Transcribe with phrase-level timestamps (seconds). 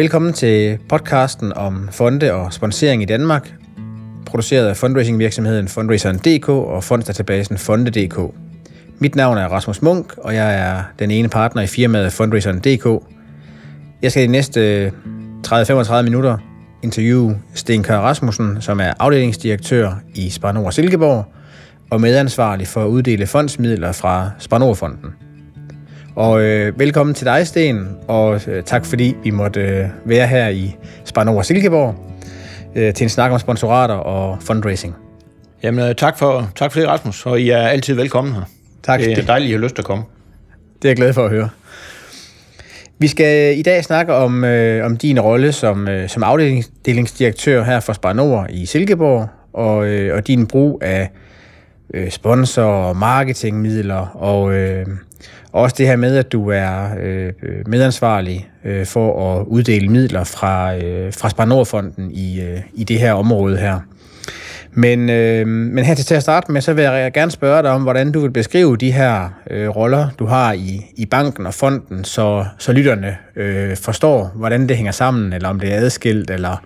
[0.00, 3.52] Velkommen til podcasten om fonde og sponsering i Danmark,
[4.26, 8.34] produceret af fundraisingvirksomheden Fundraiseren.dk og fondsdatabasen Fonde.dk.
[8.98, 13.04] Mit navn er Rasmus Munk, og jeg er den ene partner i firmaet Fundraiseren.dk.
[14.02, 14.92] Jeg skal i de næste
[15.46, 16.38] 30-35 minutter
[16.82, 21.24] interviewe Sten Kør Rasmussen, som er afdelingsdirektør i Spanor Silkeborg
[21.90, 25.29] og medansvarlig for at uddele fondsmidler fra Spanor-fonden.
[26.20, 30.48] Og øh, velkommen til dig, Sten, og øh, tak fordi vi måtte øh, være her
[30.48, 31.94] i Spanor Silkeborg
[32.76, 34.96] øh, til en snak om sponsorater og fundraising.
[35.62, 38.42] Jamen, øh, tak for, tak for det, Rasmus, og I er altid velkommen her.
[38.82, 39.00] Tak.
[39.00, 40.04] Det er dejligt, at I har lyst til at komme.
[40.82, 41.48] Det er jeg glad for at høre.
[42.98, 47.80] Vi skal i dag snakke om, øh, om din rolle som, øh, som afdelingsdirektør her
[47.80, 51.10] for Spanor i Silkeborg, og, øh, og din brug af
[51.94, 54.86] øh, sponsor- og marketingmidler, og øh,
[55.52, 57.32] også det her med, at du er øh,
[57.66, 63.12] medansvarlig øh, for at uddele midler fra, øh, fra Sparnordfonden i, øh, i det her
[63.12, 63.80] område her.
[64.72, 67.82] Men, øh, men her til at starte med, så vil jeg gerne spørge dig om,
[67.82, 72.04] hvordan du vil beskrive de her øh, roller, du har i, i banken og fonden,
[72.04, 76.64] så, så lytterne øh, forstår, hvordan det hænger sammen, eller om det er adskilt, eller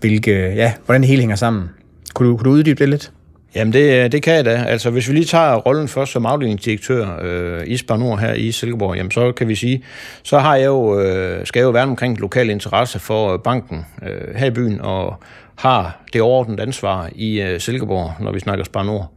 [0.00, 1.70] hvilke, ja, hvordan det hele hænger sammen.
[2.14, 3.12] Kunne du, kunne du uddybe det lidt?
[3.54, 4.64] Jamen, det, det kan jeg da.
[4.68, 8.96] Altså, hvis vi lige tager rollen først som afdelingsdirektør øh, i Spanor her i Silkeborg,
[8.96, 9.84] jamen, så kan vi sige,
[10.22, 13.86] så har jeg jo, øh, skal jeg jo være omkring lokal interesse for øh, banken
[14.02, 15.22] øh, her i byen, og
[15.56, 19.10] har det overordnede ansvar i øh, Silkeborg, når vi snakker Spanor,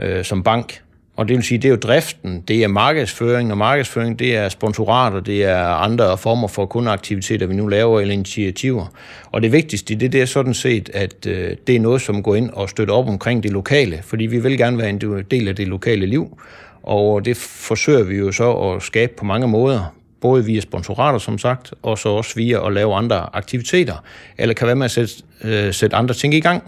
[0.00, 0.83] øh, som bank.
[1.16, 4.48] Og det vil sige, det er jo driften, det er markedsføring, og markedsføring, det er
[4.48, 8.86] sponsorater, det er andre former for kundeaktiviteter, vi nu laver, eller initiativer.
[9.32, 12.34] Og det vigtigste det, det er sådan set, at øh, det er noget, som går
[12.34, 15.56] ind og støtter op omkring det lokale, fordi vi vil gerne være en del af
[15.56, 16.38] det lokale liv,
[16.82, 21.38] og det forsøger vi jo så at skabe på mange måder, både via sponsorater, som
[21.38, 24.04] sagt, og så også via at lave andre aktiviteter,
[24.38, 26.62] eller kan være med at sætte, øh, sætte andre ting i gang.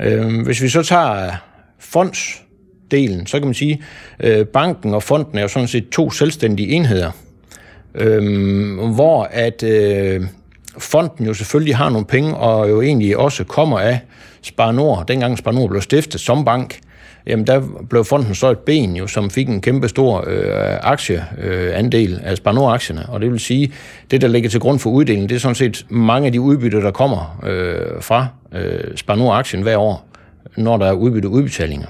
[0.00, 1.32] Øh, hvis vi så tager øh,
[1.78, 2.42] fonds,
[2.90, 3.82] delen, så kan man sige,
[4.20, 7.10] øh, banken og fonden er jo sådan set to selvstændige enheder,
[7.94, 10.22] øh, hvor at øh,
[10.78, 14.00] fonden jo selvfølgelig har nogle penge, og jo egentlig også kommer af
[14.42, 15.06] Spar Nord.
[15.08, 16.80] Dengang Spar Nord blev stiftet som bank,
[17.26, 22.12] jamen der blev fonden så et ben, jo, som fik en kæmpe stor øh, aktieandel
[22.12, 23.06] øh, af Spar Nord-aktierne.
[23.08, 23.72] Og det vil sige,
[24.10, 26.80] det der ligger til grund for uddelingen, det er sådan set mange af de udbytter,
[26.80, 30.08] der kommer øh, fra øh, Spar Nord-aktien hver år,
[30.56, 31.86] når der er udbytte udbetalinger.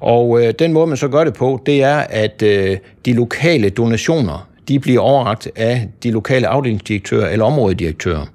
[0.00, 3.70] Og øh, den måde, man så gør det på, det er, at øh, de lokale
[3.70, 8.26] donationer, de bliver overragt af de lokale afdelingsdirektører eller områdedirektører.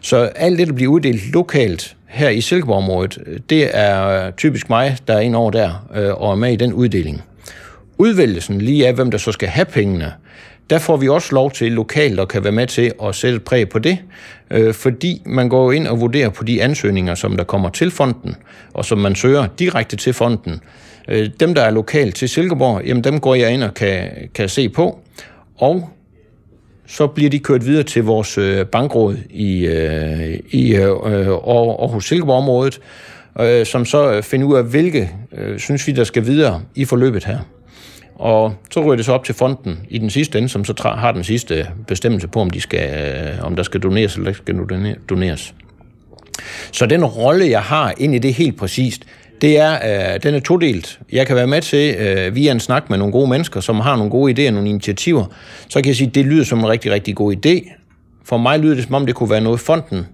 [0.00, 3.18] Så alt det, der bliver uddelt lokalt her i Silkeborg-området,
[3.50, 6.56] det er øh, typisk mig, der er ind over der øh, og er med i
[6.56, 7.22] den uddeling.
[7.98, 10.12] Udvælgelsen lige af, hvem der så skal have pengene,
[10.70, 13.68] der får vi også lov til lokalt at kan være med til at sætte præg
[13.68, 13.98] på det,
[14.50, 18.36] øh, fordi man går ind og vurderer på de ansøgninger, som der kommer til fonden,
[18.74, 20.60] og som man søger direkte til fonden.
[21.08, 24.48] Øh, dem, der er lokalt til Silkeborg, jamen dem går jeg ind og kan, kan
[24.48, 24.98] se på,
[25.56, 25.90] og
[26.86, 32.80] så bliver de kørt videre til vores øh, bankråd i, øh, i øh, Aarhus Silkeborg-området,
[33.40, 36.84] øh, som så øh, finder ud af, hvilke øh, synes vi, der skal videre i
[36.84, 37.38] forløbet her.
[38.14, 41.12] Og så ryger det så op til fonden i den sidste ende, som så har
[41.12, 44.96] den sidste bestemmelse på, om, de skal, øh, om der skal doneres eller ikke skal
[45.08, 45.54] doneres.
[46.72, 49.04] Så den rolle, jeg har ind i det helt præcist,
[49.40, 49.72] det er,
[50.14, 51.00] øh, den er todelt.
[51.12, 53.96] Jeg kan være med til, øh, via en snak med nogle gode mennesker, som har
[53.96, 55.24] nogle gode idéer, nogle initiativer,
[55.68, 57.72] så kan jeg sige, at det lyder som en rigtig, rigtig god idé.
[58.24, 60.06] For mig lyder det, som om det kunne være noget, fonden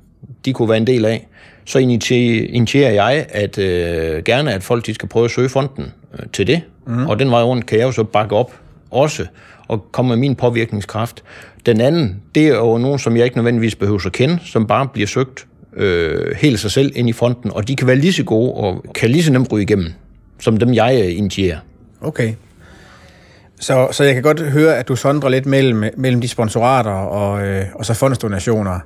[0.44, 1.28] de kunne være en del af.
[1.64, 6.26] Så initierer jeg at øh, gerne, at folk de skal prøve at søge fonden øh,
[6.32, 6.62] til det.
[6.86, 7.06] Mm.
[7.06, 8.60] Og den vej rundt kan jeg jo så bakke op
[8.90, 9.26] også
[9.68, 11.22] og komme med min påvirkningskraft.
[11.66, 14.88] Den anden, det er jo nogen, som jeg ikke nødvendigvis behøver at kende, som bare
[14.92, 15.46] bliver søgt
[15.76, 18.84] øh, helt sig selv ind i fronten, og de kan være lige så gode og
[18.94, 19.92] kan lige så nemt ryge igennem,
[20.40, 21.58] som dem jeg øh, initierer.
[22.00, 22.32] Okay.
[23.60, 27.46] Så, så jeg kan godt høre, at du sondrer lidt mellem, mellem de sponsorater og,
[27.46, 28.78] øh, og så fondsdonationer,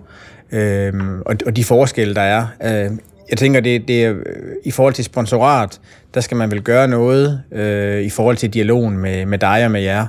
[0.53, 0.93] øh,
[1.27, 2.47] og, og de forskelle, der er.
[2.65, 2.91] Øh,
[3.31, 4.23] jeg tænker, det, det er, øh,
[4.65, 5.81] i forhold til sponsorat,
[6.15, 9.71] der skal man vel gøre noget øh, i forhold til dialogen med, med dig og
[9.71, 10.07] med jer.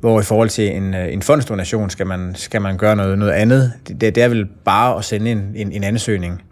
[0.00, 3.32] Hvor i forhold til en, øh, en fondsdonation skal man, skal man gøre noget, noget
[3.32, 3.72] andet.
[3.88, 6.42] Det, det er vel bare at sende en, en, en ansøgning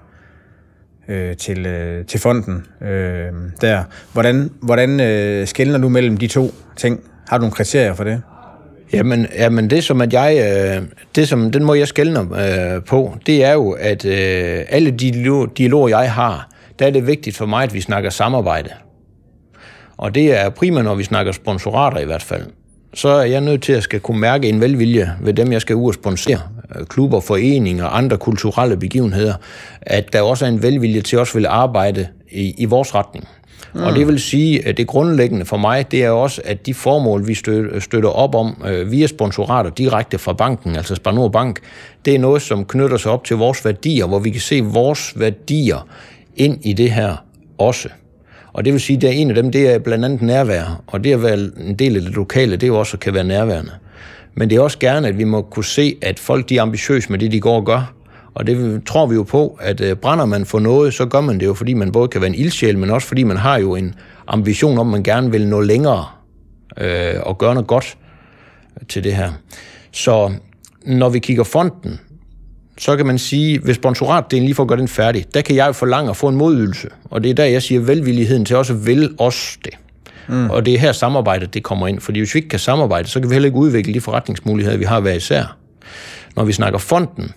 [1.09, 3.83] øh, til, øh, til fonden øh, der.
[4.13, 7.01] Hvordan, hvordan øh, skældner du mellem de to ting?
[7.29, 8.23] Har du nogle kriterier for det?
[8.93, 10.83] Jamen, jamen det som at jeg, øh,
[11.15, 12.23] det som den må jeg skældner
[12.77, 16.49] øh, på, det er jo, at øh, alle de dialoger, jeg har,
[16.79, 18.71] der er det vigtigt for mig, at vi snakker samarbejde.
[19.97, 22.47] Og det er primært, når vi snakker sponsorater i hvert fald
[22.95, 25.77] så er jeg nødt til at skal kunne mærke en velvilje ved dem, jeg skal
[25.77, 26.41] ud og sponsere.
[26.89, 29.35] klubber, foreninger og andre kulturelle begivenheder,
[29.83, 33.29] at der også er en velvilje til også vil arbejde i, i vores retning.
[33.75, 33.83] Mm.
[33.83, 37.27] Og det vil sige, at det grundlæggende for mig, det er også, at de formål,
[37.27, 37.35] vi
[37.81, 41.61] støtter op om øh, via sponsorater direkte fra banken, altså Spanor Bank,
[42.05, 45.13] det er noget, som knytter sig op til vores værdier, hvor vi kan se vores
[45.17, 45.87] værdier
[46.37, 47.17] ind i det her
[47.59, 47.89] også.
[48.59, 51.13] Og det vil sige, at en af dem, det er blandt andet nærvær, og det
[51.13, 53.71] at være en del af det lokale, det er jo også at kan være nærværende.
[54.35, 57.11] Men det er også gerne, at vi må kunne se, at folk de er ambitiøse
[57.11, 57.95] med det, de går og gør.
[58.35, 61.41] Og det tror vi jo på, at øh, brænder man for noget, så gør man
[61.41, 63.75] det jo, fordi man både kan være en ildsjæl, men også fordi man har jo
[63.75, 63.95] en
[64.27, 66.05] ambition om, at man gerne vil nå længere
[66.77, 67.97] øh, og gøre noget godt
[68.89, 69.33] til det her.
[69.93, 70.33] Så
[70.87, 72.01] når vi kigger fonden,
[72.79, 76.11] så kan man sige, hvis sponsoratdelen lige får gøre den færdig, der kan jeg forlange
[76.11, 76.89] at få en modydelse.
[77.05, 79.75] Og det er der, jeg siger velvilligheden til også vil os det.
[80.29, 80.51] Mm.
[80.51, 82.01] Og det er her samarbejdet det kommer ind.
[82.01, 84.85] Fordi hvis vi ikke kan samarbejde, så kan vi heller ikke udvikle de forretningsmuligheder, vi
[84.85, 85.57] har hver især.
[86.37, 87.33] Når vi snakker fonden,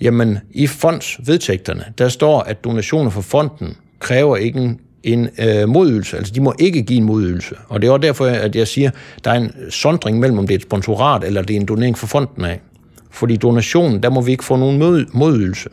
[0.00, 6.16] jamen i fondsvedtægterne, der står, at donationer fra fonden kræver ikke en, en øh, modydelse.
[6.16, 7.54] Altså de må ikke give en modydelse.
[7.68, 10.46] Og det er også derfor, at jeg siger, at der er en sondring mellem, om
[10.46, 12.60] det er et sponsorat, eller det er en donering fra fonden af.
[13.10, 15.68] Fordi donationen, der må vi ikke få nogen mod, modydelse.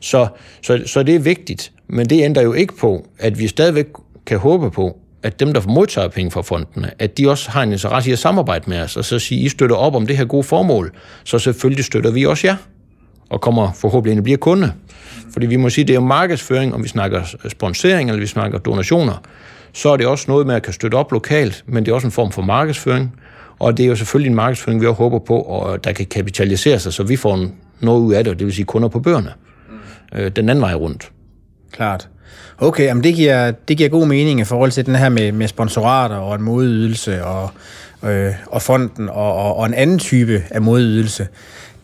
[0.00, 0.28] Så,
[0.62, 3.86] så, så det er vigtigt, men det ændrer jo ikke på, at vi stadigvæk
[4.26, 7.72] kan håbe på, at dem, der modtager penge fra fondene, at de også har en
[7.72, 10.24] interesse i at samarbejde med os, og så sige, I støtter op om det her
[10.24, 10.92] gode formål,
[11.24, 12.56] så selvfølgelig støtter vi også jer,
[13.30, 14.72] og kommer forhåbentlig ind og bliver kunde.
[15.32, 18.58] Fordi vi må sige, det er jo markedsføring, om vi snakker sponsering, eller vi snakker
[18.58, 19.22] donationer,
[19.72, 22.06] så er det også noget med at kan støtte op lokalt, men det er også
[22.06, 23.20] en form for markedsføring,
[23.58, 26.78] og det er jo selvfølgelig en markedsføring, vi også håber på, og der kan kapitalisere
[26.78, 27.46] sig, så vi får
[27.80, 29.32] noget ud af det, det vil sige kunder på bøgerne.
[29.68, 30.18] Mm.
[30.18, 31.10] Øh, den anden vej rundt.
[31.72, 32.08] Klart.
[32.58, 35.48] Okay, jamen det giver, det giver god mening i forhold til den her med, med
[35.48, 37.50] sponsorater og en modydelse og,
[38.04, 41.28] øh, og fonden og, og, og en anden type af modydelse.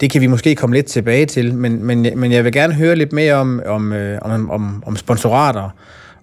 [0.01, 2.97] Det kan vi måske komme lidt tilbage til, men, men, men jeg vil gerne høre
[2.97, 5.71] lidt mere om, om, øh, om, om, om sponsorater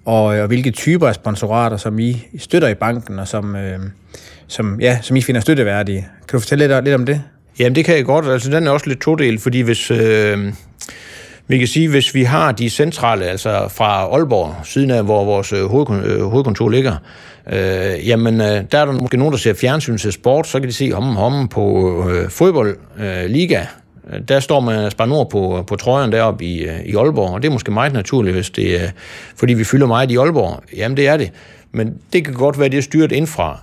[0.06, 3.80] og, og hvilke typer af sponsorater, som I støtter i banken og som, øh,
[4.52, 6.08] som, ja, som I finder støtteværdige.
[6.28, 7.22] Kan du fortælle lidt, lidt om det?
[7.60, 8.26] Jamen det kan jeg godt.
[8.26, 9.92] Altså den er også lidt todelt, fordi hvis...
[9.92, 10.54] Øh
[11.48, 15.54] vi kan sige, hvis vi har de centrale, altså fra Aalborg, siden af hvor vores
[15.54, 16.96] øh, øh hovedkontor ligger,
[17.52, 20.70] øh, jamen øh, der er der måske nogen, der ser fjernsyn til sport, så kan
[20.70, 23.66] de se om om på øh, fodboldliga.
[24.14, 27.42] Øh, der står man altså, Spanor på, på trøjen deroppe i, øh, i Aalborg, og
[27.42, 28.90] det er måske meget naturligt, hvis det øh,
[29.36, 30.64] fordi vi fylder meget i Aalborg.
[30.78, 31.32] Jamen det er det.
[31.72, 33.60] Men det kan godt være, det er styret indfra,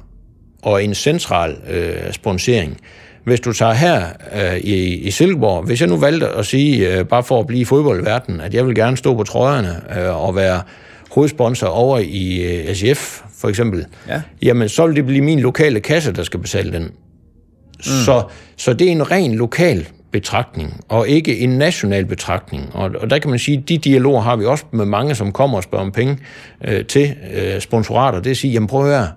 [0.62, 2.80] og en central øh, sponsering.
[3.24, 7.04] Hvis du tager her øh, i, i Silkeborg, hvis jeg nu valgte at sige, øh,
[7.04, 10.36] bare for at blive i fodboldverdenen, at jeg vil gerne stå på trøjerne øh, og
[10.36, 10.62] være
[11.10, 14.22] hovedsponsor over i øh, SIF, for eksempel, ja.
[14.42, 16.82] jamen så vil det blive min lokale kasse, der skal betale den.
[16.82, 17.82] Mm.
[17.82, 18.22] Så,
[18.56, 22.70] så det er en ren lokal betragtning, og ikke en national betragtning.
[22.74, 25.32] Og, og der kan man sige, at de dialoger har vi også med mange, som
[25.32, 26.18] kommer og spørger om penge
[26.64, 28.18] øh, til øh, sponsorater.
[28.18, 29.08] Det er at sige, jamen prøv at høre,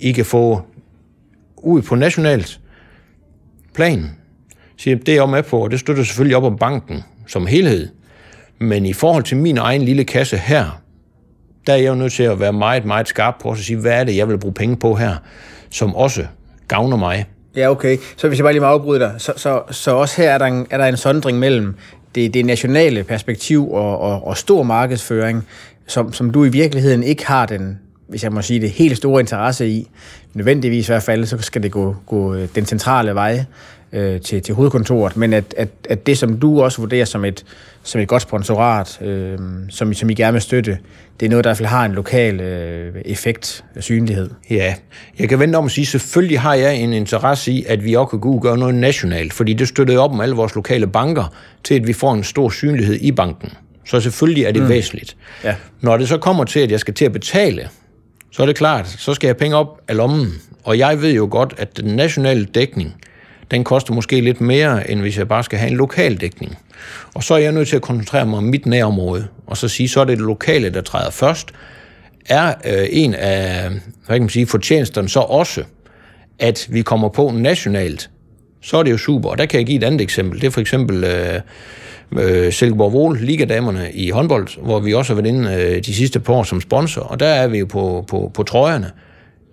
[0.00, 0.62] I kan få
[1.66, 2.60] ud på nationalt
[3.74, 4.10] plan.
[4.76, 7.88] Siger, det er jeg med på, og det støtter selvfølgelig op om banken som helhed.
[8.58, 10.82] Men i forhold til min egen lille kasse her,
[11.66, 13.92] der er jeg jo nødt til at være meget, meget skarp på at sige, hvad
[13.92, 15.16] er det, jeg vil bruge penge på her,
[15.70, 16.26] som også
[16.68, 17.26] gavner mig.
[17.56, 17.98] Ja, okay.
[18.16, 20.46] Så hvis jeg bare lige må afbryde dig, så, så, så også her er der
[20.46, 21.74] en, er der en sondring mellem
[22.14, 25.46] det, det nationale perspektiv og, og, og stor markedsføring,
[25.86, 29.20] som, som du i virkeligheden ikke har den, hvis jeg må sige det, helt store
[29.20, 29.90] interesse i.
[30.34, 33.44] Nødvendigvis i hvert fald, så skal det gå, gå øh, den centrale vej
[33.92, 37.44] øh, til, til hovedkontoret, men at, at, at det, som du også vurderer som et,
[37.82, 40.78] som et godt sponsorat, øh, som, som I gerne vil støtte,
[41.20, 44.30] det er noget, der i hvert fald har en lokal øh, effekt af synlighed.
[44.50, 44.74] Ja,
[45.18, 48.10] jeg kan vente om at sige, selvfølgelig har jeg en interesse i, at vi også
[48.10, 51.34] kan gå og gøre noget nationalt, fordi det støtter op om alle vores lokale banker,
[51.64, 53.52] til at vi får en stor synlighed i banken.
[53.84, 54.68] Så selvfølgelig er det mm.
[54.68, 55.16] væsentligt.
[55.44, 55.54] Ja.
[55.80, 57.68] Når det så kommer til, at jeg skal til at betale,
[58.36, 60.32] så er det klart, så skal jeg penge op af lommen.
[60.64, 62.94] Og jeg ved jo godt, at den nationale dækning,
[63.50, 66.58] den koster måske lidt mere, end hvis jeg bare skal have en lokal dækning.
[67.14, 69.88] Og så er jeg nødt til at koncentrere mig om mit nærområde, og så sige,
[69.88, 71.48] så er det det lokale, der træder først.
[72.28, 73.70] Er øh, en af
[74.06, 75.64] hvad kan man sige, fortjenesterne så også,
[76.38, 78.10] at vi kommer på nationalt,
[78.62, 79.28] så er det jo super.
[79.28, 80.40] Og der kan jeg give et andet eksempel.
[80.40, 81.40] Det er for eksempel øh,
[82.12, 86.20] øh, Silkeborg Vol, Ligadamerne i håndbold, hvor vi også har været inde øh, de sidste
[86.20, 88.90] par år som sponsor, og der er vi jo på, på, på trøjerne.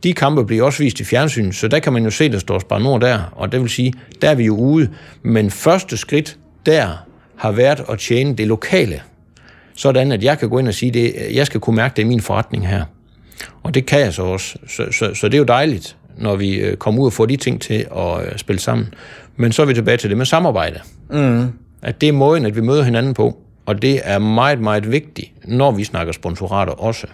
[0.04, 2.60] De kampe bliver også vist i fjernsyn, så der kan man jo se, der står
[2.60, 4.90] Spar Nord der, og det vil sige, der er vi jo ude.
[5.24, 7.06] Men første skridt der
[7.36, 9.02] har været at tjene det lokale,
[9.76, 12.06] sådan at jeg kan gå ind og sige, det, jeg skal kunne mærke, det er
[12.06, 12.84] min forretning her.
[13.64, 14.58] Og det kan jeg så også.
[14.68, 17.36] Så, så, så det er jo dejligt, når vi øh, kommer ud og får de
[17.36, 18.94] ting til at øh, spille sammen.
[19.36, 20.80] Men så er vi tilbage til det med samarbejde.
[21.10, 21.48] Mm.
[21.84, 23.38] At det er måden, at vi møder hinanden på.
[23.66, 27.08] Og det er meget, meget vigtigt, når vi snakker sponsorater også.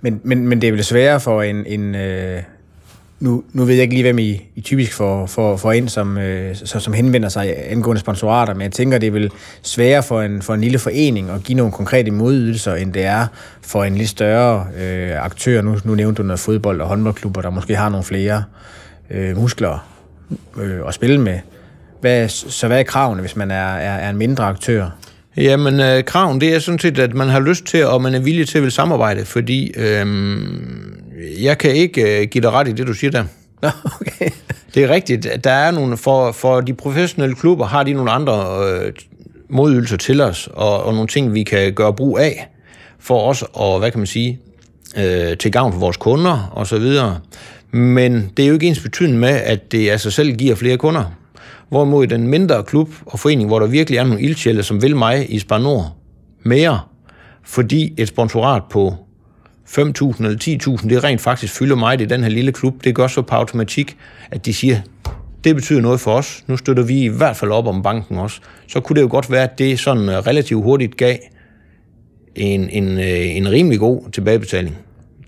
[0.00, 2.42] Men, men, men det er vel sværere for en, en øh,
[3.20, 6.18] nu, nu ved jeg ikke lige, hvem I, I typisk får, får, får ind, som,
[6.18, 9.30] øh, som, som henvender sig angående sponsorater, men jeg tænker, det er vel
[9.62, 13.26] sværere for en, for en lille forening at give nogle konkrete modydelser, end det er
[13.62, 15.62] for en lidt større øh, aktør.
[15.62, 18.44] Nu, nu nævnte du noget fodbold og håndboldklubber, der måske har nogle flere
[19.10, 19.88] øh, muskler
[20.56, 21.38] øh, at spille med.
[22.00, 24.90] Hvad, så hvad er kravene, hvis man er, er, er en mindre aktør?
[25.36, 28.18] Jamen, øh, kraven, det er sådan set, at man har lyst til, og man er
[28.18, 30.06] villig til at vil samarbejde, fordi øh,
[31.42, 33.24] jeg kan ikke øh, give dig ret i det, du siger der.
[34.00, 34.30] Okay.
[34.74, 35.28] Det er rigtigt.
[35.44, 38.92] Der er nogle, for, for de professionelle klubber har de nogle andre øh,
[39.48, 42.48] modydelser til os, og, og nogle ting, vi kan gøre brug af,
[42.98, 44.40] for os og hvad kan man sige,
[44.96, 47.20] øh, til gavn for vores kunder og så videre.
[47.70, 50.76] Men det er jo ikke ens betydende med, at det af sig selv giver flere
[50.76, 51.04] kunder.
[51.68, 55.34] Hvorimod den mindre klub og forening, hvor der virkelig er nogle ildsjæle, som vil mig
[55.34, 55.96] i Spar Nord
[56.42, 56.80] mere,
[57.42, 58.94] fordi et sponsorat på
[59.68, 62.84] 5.000 eller 10.000, det rent faktisk fylder mig i den her lille klub.
[62.84, 63.96] Det gør så på automatik,
[64.30, 64.80] at de siger,
[65.44, 66.44] det betyder noget for os.
[66.46, 68.40] Nu støtter vi i hvert fald op om banken også.
[68.66, 71.16] Så kunne det jo godt være, at det sådan øh, relativt hurtigt gav
[72.34, 74.76] en, en, øh, en rimelig god tilbagebetaling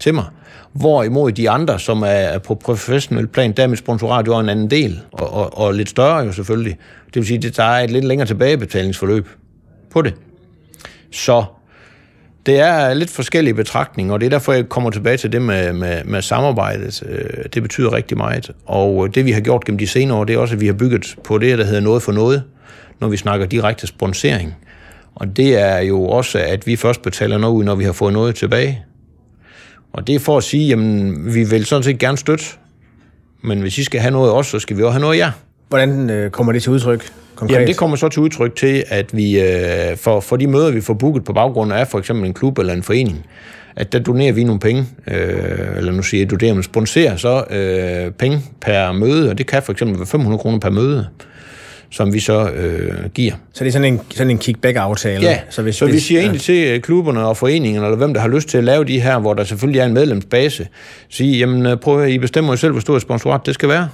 [0.01, 0.25] til mig.
[0.73, 5.01] Hvorimod de andre, som er på professionel plan, der med sponsorat jo en anden del,
[5.13, 6.77] og, og, og lidt større jo selvfølgelig.
[7.07, 9.29] Det vil sige, at der er et lidt længere tilbagebetalingsforløb
[9.91, 10.15] på det.
[11.13, 11.45] Så
[12.47, 15.73] det er lidt forskellige betragtninger, og det er derfor, jeg kommer tilbage til det med,
[15.73, 17.03] med, med samarbejdet.
[17.07, 18.51] Øh, det betyder rigtig meget.
[18.67, 20.73] Og det, vi har gjort gennem de senere år, det er også, at vi har
[20.73, 22.43] bygget på det, der hedder noget for noget,
[23.01, 24.57] når vi snakker direkte sponsering.
[25.15, 28.13] Og det er jo også, at vi først betaler noget ud, når vi har fået
[28.13, 28.85] noget tilbage.
[29.93, 32.45] Og det er for at sige, jamen, vi vil sådan set gerne støtte,
[33.43, 35.31] men hvis I skal have noget også, så skal vi også have noget af jer.
[35.69, 37.13] Hvordan øh, kommer det til udtryk?
[37.35, 37.55] Konkret?
[37.55, 40.81] Jamen, det kommer så til udtryk til, at vi øh, for, for de møder, vi
[40.81, 43.27] får booket på baggrund af for eksempel en klub eller en forening,
[43.77, 47.45] at der donerer vi nogle penge, øh, eller nu siger jeg, donerer, men sponsorer så
[47.51, 51.07] øh, penge per møde, og det kan for eksempel være 500 kroner per møde
[51.91, 53.35] som vi så øh, giver.
[53.53, 55.23] Så det er sådan en, sådan en kickback-aftale?
[55.23, 56.25] Ja, så, hvis, så vi siger ja.
[56.25, 59.01] egentlig til øh, klubberne og foreningerne, eller hvem der har lyst til at lave de
[59.01, 60.69] her, hvor der selvfølgelig er en medlemsbase,
[61.09, 63.89] sige, jamen øh, prøv at I bestemmer jo selv, hvor stort sponsorat det skal være.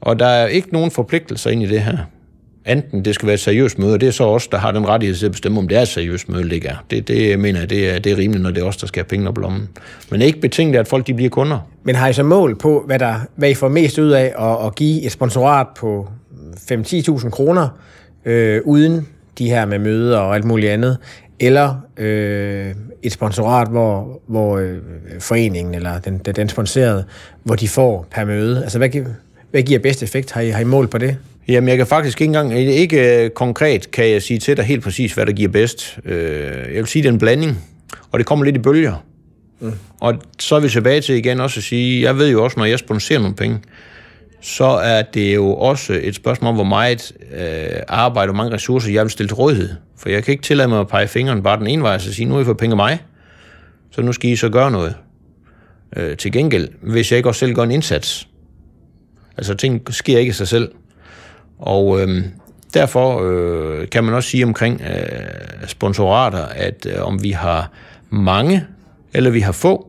[0.00, 1.96] Og der er ikke nogen forpligtelser ind i det her.
[2.66, 4.88] Enten det skal være et seriøst møde, og det er så os, der har den
[4.88, 6.84] rettighed til at bestemme, om det er et seriøst møde, det ikke er.
[6.90, 9.00] Det, det mener jeg, det er, det er rimeligt, når det er os, der skal
[9.00, 9.68] have penge op lommen.
[10.10, 11.58] Men ikke betinget, at folk de bliver kunder.
[11.84, 14.66] Men har I så mål på, hvad, der, hvad I får mest ud af at,
[14.66, 16.08] at give et sponsorat på
[16.56, 17.68] 5-10.000 kroner,
[18.24, 20.98] øh, uden de her med møder og alt muligt andet,
[21.40, 24.76] eller øh, et sponsorat, hvor, hvor øh,
[25.18, 27.04] foreningen eller den, den sponsorerede,
[27.44, 28.62] hvor de får per møde.
[28.62, 28.88] Altså, hvad,
[29.50, 30.32] hvad giver bedst effekt?
[30.32, 31.16] Har I, har I mål på det?
[31.48, 34.82] Jamen, jeg kan faktisk ikke engang, ikke øh, konkret kan jeg sige til dig helt
[34.82, 35.98] præcis, hvad der giver bedst.
[36.04, 37.64] Øh, jeg vil sige, det er en blanding,
[38.12, 39.04] og det kommer lidt i bølger.
[39.60, 39.72] Mm.
[40.00, 42.64] Og så er vi tilbage til igen også at sige, jeg ved jo også, når
[42.64, 43.58] jeg sponsorerer nogle penge,
[44.40, 48.92] så er det jo også et spørgsmål om, hvor meget øh, arbejde og mange ressourcer
[48.92, 49.70] jeg vil stille til rådighed.
[49.96, 52.26] For jeg kan ikke tillade mig at pege fingeren bare den ene vej og sige,
[52.26, 53.04] nu har I fået penge af mig,
[53.90, 54.94] så nu skal I så gøre noget.
[55.96, 58.28] Øh, til gengæld, hvis jeg ikke også selv gør en indsats.
[59.36, 60.72] Altså ting sker ikke af sig selv.
[61.58, 62.24] Og øh,
[62.74, 67.72] derfor øh, kan man også sige omkring øh, sponsorater, at øh, om vi har
[68.10, 68.64] mange
[69.14, 69.88] eller vi har få,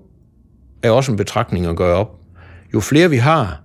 [0.83, 2.15] er også en betragtning at gøre op.
[2.73, 3.61] Jo flere vi har,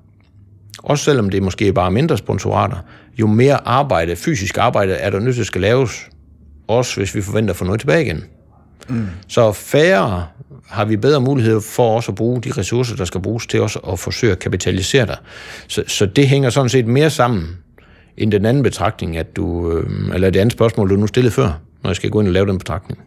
[0.85, 2.77] også selvom det måske bare mindre sponsorater,
[3.21, 6.09] jo mere arbejde, fysisk arbejde, er der nødt til at skal laves,
[6.69, 8.25] også hvis vi forventer at få noget tilbage igen.
[8.89, 9.07] Mm.
[9.29, 10.27] Så færre
[10.69, 13.79] har vi bedre mulighed for også at bruge de ressourcer, der skal bruges til også
[13.79, 15.17] at forsøge at kapitalisere dig.
[15.69, 17.49] Så, så det hænger sådan set mere sammen
[18.17, 21.61] end den anden betragtning, at du, øh, eller det andet spørgsmål, du nu stillede før,
[21.83, 23.01] når jeg skal gå ind og lave den betragtning.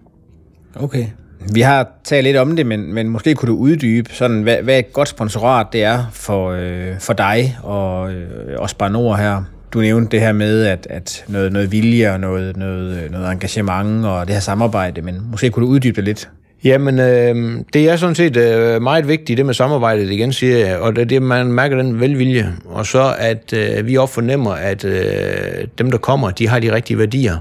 [0.75, 1.07] Okay.
[1.53, 4.79] Vi har talt lidt om det, men, men måske kunne du uddybe, sådan, hvad, hvad
[4.79, 8.27] et godt sponsorat det er for, øh, for dig og øh,
[8.58, 9.44] også bare Nord her.
[9.74, 13.32] Du nævnte det her med, at, at noget, noget vilje og noget, noget, øh, noget
[13.32, 16.29] engagement og det her samarbejde, men måske kunne du uddybe det lidt?
[16.63, 20.79] Jamen, øh, det er sådan set øh, meget vigtigt, det med samarbejdet igen, siger jeg,
[20.79, 24.51] og det er det, man mærker den velvilje, og så at øh, vi også fornemmer,
[24.51, 27.38] at øh, dem, der kommer, de har de rigtige værdier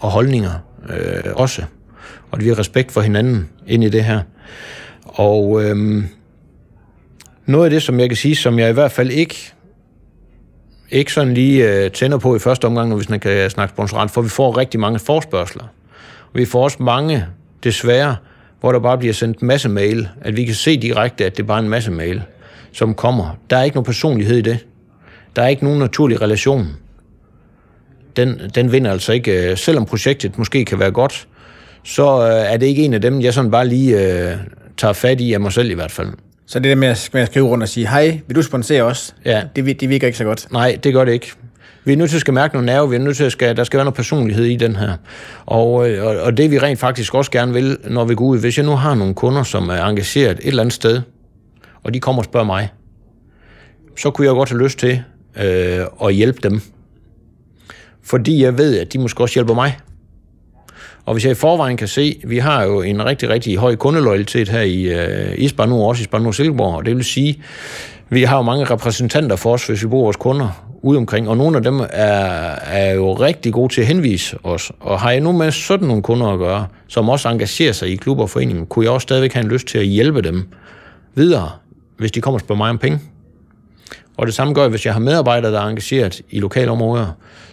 [0.00, 0.50] og holdninger
[0.88, 1.62] øh, også
[2.34, 4.20] og at vi har respekt for hinanden ind i det her.
[5.04, 6.08] Og øhm,
[7.46, 9.52] noget af det, som jeg kan sige, som jeg i hvert fald ikke
[10.90, 14.10] ikke sådan lige øh, tænder på i første omgang, når vi kan øh, snakke sponsorat,
[14.10, 15.64] for vi får rigtig mange forspørgseler.
[16.32, 17.26] Og vi får også mange,
[17.64, 18.16] desværre,
[18.60, 21.42] hvor der bare bliver sendt en masse mail, at vi kan se direkte, at det
[21.42, 22.22] er bare en masse mail,
[22.72, 23.38] som kommer.
[23.50, 24.66] Der er ikke nogen personlighed i det.
[25.36, 26.66] Der er ikke nogen naturlig relation.
[28.16, 29.50] den, den vinder altså ikke.
[29.50, 31.28] Øh, selvom projektet måske kan være godt,
[31.84, 34.36] så øh, er det ikke en af dem, jeg sådan bare lige øh,
[34.76, 36.08] tager fat i af mig selv i hvert fald.
[36.46, 38.82] Så det der med at, med at skrive rundt og sige, hej, vil du sponsere
[38.82, 39.14] os?
[39.24, 39.42] Ja.
[39.56, 40.52] Det, det virker ikke så godt.
[40.52, 41.32] Nej, det gør det ikke.
[41.84, 43.56] Vi er nødt til at skal mærke noget nerve, vi er nødt til at skal,
[43.56, 44.96] der skal være noget personlighed i den her.
[45.46, 48.38] Og, øh, og, og det vi rent faktisk også gerne vil, når vi går ud,
[48.40, 51.00] hvis jeg nu har nogle kunder, som er engageret et eller andet sted,
[51.82, 52.68] og de kommer og spørger mig,
[53.98, 55.02] så kunne jeg godt have lyst til
[55.36, 56.60] øh, at hjælpe dem.
[58.02, 59.78] Fordi jeg ved, at de måske også hjælper mig.
[61.06, 64.48] Og hvis jeg i forvejen kan se, vi har jo en rigtig, rigtig høj kundeloyalitet
[64.48, 67.42] her i, øh, i Spanor, også i Spanor Silkeborg, og det vil sige,
[68.08, 71.36] vi har jo mange repræsentanter for os, hvis vi bruger vores kunder ude omkring, og
[71.36, 71.86] nogle af dem er,
[72.64, 74.72] er jo rigtig gode til at henvise os.
[74.80, 77.96] Og har jeg nu med sådan nogle kunder at gøre, som også engagerer sig i
[77.96, 80.48] klubber og foreninger, kunne jeg også stadigvæk have en lyst til at hjælpe dem
[81.14, 81.50] videre,
[81.98, 83.00] hvis de kommer og spørger mig om penge.
[84.16, 87.06] Og det samme gør jeg, hvis jeg har medarbejdere, der er engageret i lokalområder.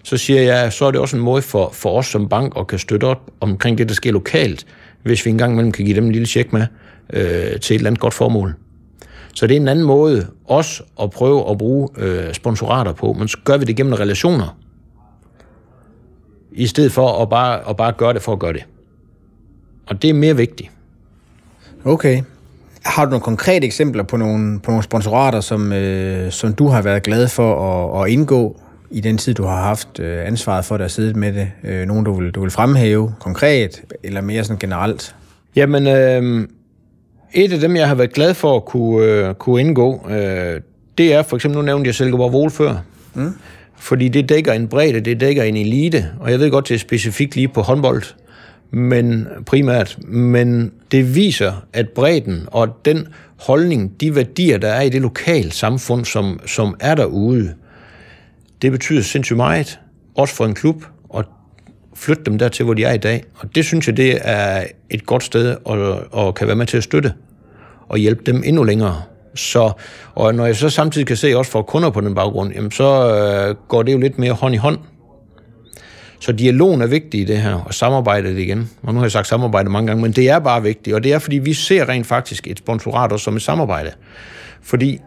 [0.03, 2.68] Så siger jeg, så er det også en måde for, for os som bank at
[2.68, 4.65] kan støtte op omkring det, der sker lokalt,
[5.03, 6.65] hvis vi engang imellem kan give dem en lille tjek med
[7.13, 8.56] øh, til et eller andet godt formål.
[9.34, 13.27] Så det er en anden måde også at prøve at bruge øh, sponsorater på, men
[13.27, 14.58] så gør vi det gennem relationer,
[16.51, 18.63] i stedet for at bare, at bare gøre det for at gøre det.
[19.88, 20.72] Og det er mere vigtigt.
[21.86, 22.22] Okay.
[22.86, 26.82] Har du nogle konkrete eksempler på nogle, på nogle sponsorater, som, øh, som du har
[26.82, 27.56] været glad for
[27.96, 28.60] at, at indgå
[28.92, 31.52] i den tid, du har haft øh, ansvaret for at at sidde med det?
[31.64, 35.16] Øh, nogen, du vil, du vil fremhæve konkret, eller mere sådan generelt?
[35.56, 36.48] Jamen, øh,
[37.34, 40.62] et af dem, jeg har været glad for at kunne, øh, kunne indgå, øh,
[40.98, 42.76] det er for eksempel, nu nævnte jeg Silkeborg Vol før.
[43.14, 43.34] Mm.
[43.76, 46.80] Fordi det dækker en bredde, det dækker en elite, og jeg ved godt, det er
[46.80, 48.04] specifikt lige på håndbold,
[48.72, 53.08] men primært, men det viser, at bredden og den
[53.40, 57.54] holdning, de værdier, der er i det lokale samfund, som, som er derude,
[58.62, 59.80] det betyder sindssygt meget,
[60.16, 61.25] også for en klub, og
[61.96, 63.24] flytte dem dertil, hvor de er i dag.
[63.36, 65.79] Og det synes jeg, det er et godt sted at,
[66.27, 67.14] at kan være med til at støtte
[67.90, 69.01] og hjælpe dem endnu længere.
[69.36, 69.72] Så,
[70.16, 73.16] og når jeg så samtidig kan se også for kunder på den baggrund, jamen så
[73.16, 74.77] øh, går det jo lidt mere hånd i hånd.
[76.22, 78.70] Så dialogen er vigtig i det her, og samarbejdet igen.
[78.84, 81.14] Og nu har jeg sagt samarbejde mange gange, men det er bare vigtigt, og det
[81.14, 83.92] er, fordi vi ser rent faktisk et sponsorat også som et samarbejde.
[84.62, 85.00] Fordi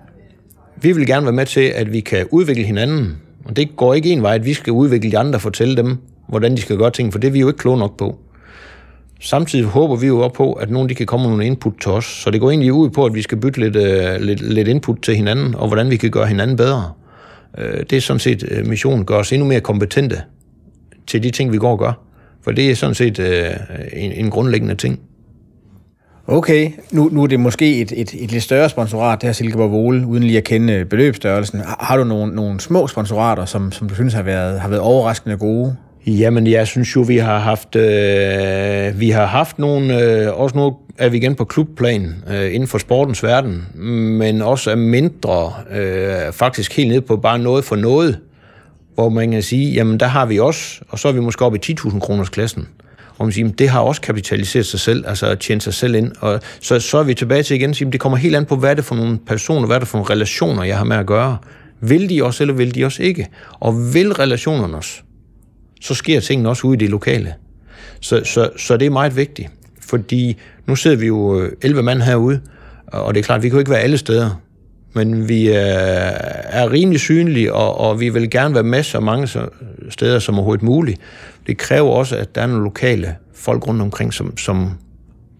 [0.76, 4.10] vi vil gerne være med til, at vi kan udvikle hinanden, og det går ikke
[4.10, 5.98] en vej, at vi skal udvikle de andre og fortælle dem,
[6.28, 8.18] hvordan de skal gøre ting, for det er vi jo ikke kloge nok på.
[9.20, 11.90] Samtidig håber vi jo også på, at nogen de kan komme med nogle input til
[11.90, 12.04] os.
[12.04, 15.02] Så det går egentlig ud på, at vi skal bytte lidt, uh, lidt, lidt input
[15.02, 16.92] til hinanden, og hvordan vi kan gøre hinanden bedre.
[17.58, 20.22] Uh, det er sådan set uh, missionen, gør os endnu mere kompetente
[21.06, 21.92] til de ting, vi går og gør.
[22.42, 23.26] For det er sådan set uh,
[23.92, 25.00] en, en grundlæggende ting.
[26.26, 29.72] Okay, nu, nu er det måske et, et, et lidt større sponsorat, det her Silkeborg
[29.72, 31.60] Vole, uden lige at kende beløbsstørrelsen.
[31.80, 35.36] Har du nogle, nogle små sponsorater, som, som du synes har været, har været overraskende
[35.36, 35.76] gode?
[36.06, 40.76] Jamen, jeg synes jo, vi har haft, øh, vi har haft nogle, øh, også nu
[40.98, 43.66] er vi igen på klubplan øh, inden for sportens verden,
[44.18, 48.18] men også er mindre, øh, faktisk helt ned på bare noget for noget,
[48.94, 51.58] hvor man kan sige, jamen der har vi også, og så er vi måske oppe
[51.68, 52.68] i 10.000 kroners klassen.
[53.18, 56.12] Og man siger, det har også kapitaliseret sig selv, altså tjent sig selv ind.
[56.20, 58.70] Og så, så er vi tilbage til igen, at det kommer helt an på, hvad
[58.70, 61.06] er det for nogle personer, hvad er det for nogle relationer, jeg har med at
[61.06, 61.38] gøre.
[61.80, 63.26] Vil de også, eller vil de også ikke?
[63.60, 65.00] Og vil relationerne også?
[65.84, 67.34] så sker tingene også ude i det lokale.
[68.00, 69.48] Så, så, så det er meget vigtigt,
[69.80, 72.40] fordi nu sidder vi jo øh, 11 mand herude,
[72.86, 74.40] og det er klart, vi kan jo ikke være alle steder,
[74.94, 75.54] men vi øh,
[76.44, 79.28] er rimelig synlige, og, og vi vil gerne være med så mange
[79.90, 81.00] steder som overhovedet muligt.
[81.46, 84.70] Det kræver også, at der er nogle lokale folk rundt omkring, som, som,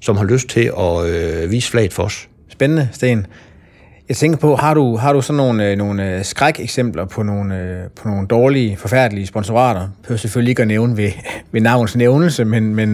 [0.01, 2.29] som har lyst til at øh, vise flaget for os.
[2.49, 3.27] Spændende, Sten.
[4.09, 7.59] Jeg tænker på, har du, har du sådan nogle, øh, nogle øh, skræk-eksempler på nogle,
[7.59, 9.89] øh, på nogle dårlige, forfærdelige sponsorater?
[10.09, 11.11] Jeg selvfølgelig ikke at nævne ved,
[11.53, 12.91] ved navns nævnelse, men, men,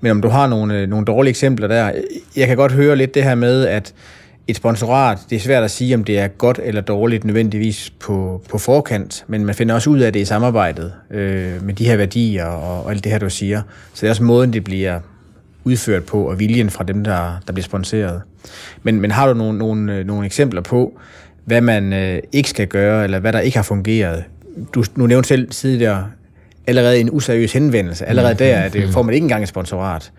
[0.00, 1.92] men om du har nogle, nogle dårlige eksempler der.
[2.36, 3.94] Jeg kan godt høre lidt det her med, at
[4.48, 8.42] et sponsorat, det er svært at sige, om det er godt eller dårligt nødvendigvis på,
[8.50, 11.96] på forkant, men man finder også ud af det i samarbejdet øh, med de her
[11.96, 13.62] værdier og, og alt det her, du siger.
[13.94, 15.00] Så det er også måden, det bliver
[15.64, 18.22] udført på, og viljen fra dem, der, der bliver sponsoreret.
[18.82, 21.00] Men, men har du nogle, nogle, nogle eksempler på,
[21.44, 24.24] hvad man øh, ikke skal gøre, eller hvad der ikke har fungeret?
[24.74, 26.06] Du, nu nævnte selv tidligere,
[26.66, 28.06] allerede en useriøs henvendelse.
[28.06, 28.38] Allerede mm.
[28.38, 30.12] der det, får man ikke engang et sponsorat.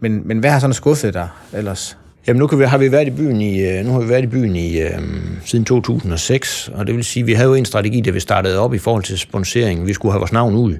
[0.00, 1.98] Men, men hvad har sådan skuffet dig ellers?
[2.26, 4.22] Jamen nu kan vi, har vi været i byen i, øh, nu har vi været
[4.22, 4.98] i byen i, øh,
[5.44, 8.58] siden 2006, og det vil sige, at vi havde jo en strategi, da vi startede
[8.58, 9.86] op i forhold til sponsering.
[9.86, 10.76] Vi skulle have vores navn ud.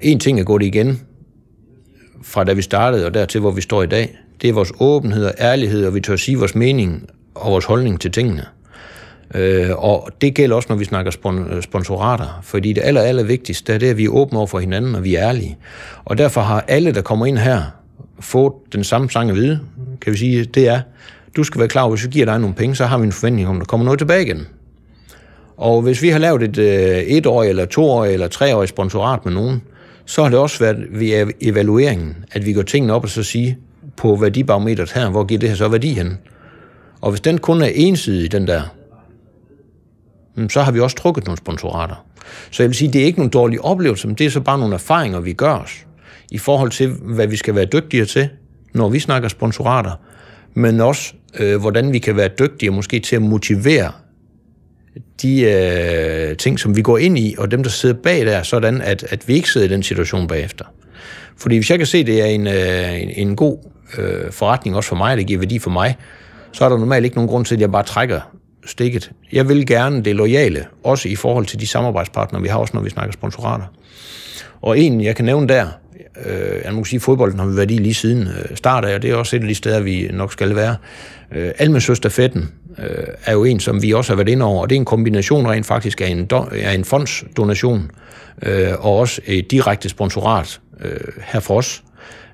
[0.00, 1.00] En ting er gået igen,
[2.22, 5.24] fra da vi startede og dertil, hvor vi står i dag, det er vores åbenhed
[5.24, 8.44] og ærlighed, og vi tør sige vores mening og vores holdning til tingene.
[9.34, 13.72] Øh, og det gælder også, når vi snakker øh, sponsorater, fordi det aller, aller vigtigste
[13.72, 15.56] er det, at vi er åbne over for hinanden, og vi er ærlige.
[16.04, 17.62] Og derfor har alle, der kommer ind her,
[18.20, 19.60] fået den samme sang at vide,
[20.02, 20.80] kan vi sige, det er,
[21.36, 23.12] du skal være klar over, hvis vi giver dig nogle penge, så har vi en
[23.12, 24.46] forventning om, at der kommer noget tilbage igen.
[25.56, 29.62] Og hvis vi har lavet et øh, etårigt, eller toårigt, eller treårigt sponsorat med nogen,
[30.06, 33.58] så har det også været ved evalueringen, at vi går tingene op og så sige,
[33.96, 36.18] på værdibarometret her, hvor giver det her så værdi hen?
[37.00, 38.62] Og hvis den kun er ensidig, den der,
[40.34, 42.04] mm, så har vi også trukket nogle sponsorater.
[42.50, 44.58] Så jeg vil sige, det er ikke nogen dårlige oplevelser, men det er så bare
[44.58, 45.86] nogle erfaringer, vi gør os,
[46.30, 48.28] i forhold til, hvad vi skal være dygtigere til,
[48.72, 50.00] når vi snakker sponsorater,
[50.54, 53.92] men også, øh, hvordan vi kan være dygtige måske til at motivere
[55.22, 58.80] de øh, ting, som vi går ind i, og dem, der sidder bag der, sådan
[58.80, 60.64] at, at vi ikke sidder i den situation bagefter.
[61.36, 63.58] Fordi hvis jeg kan se, at det er en, øh, en, en god
[63.98, 65.96] øh, forretning også for mig, det giver værdi for mig,
[66.52, 68.20] så er der normalt ikke nogen grund til, at jeg bare trækker
[68.66, 69.10] stikket.
[69.32, 72.82] Jeg vil gerne det lojale, også i forhold til de samarbejdspartnere, vi har også, når
[72.82, 73.64] vi snakker sponsorater.
[74.62, 75.66] Og en, jeg kan nævne der,
[76.26, 79.02] øh, jeg må sige, fodbolden har vi været i lige siden øh, start af, og
[79.02, 80.76] det er også et af de steder, vi nok skal være.
[81.32, 82.48] Øh, Almesøsterfetten
[82.78, 84.84] øh, er jo en, som vi også har været inde over, og det er en
[84.84, 87.90] kombination rent faktisk af en, do, af en fondsdonation
[88.42, 91.82] øh, og også et direkte sponsorat øh, her for os,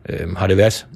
[0.08, 0.86] øh, har det været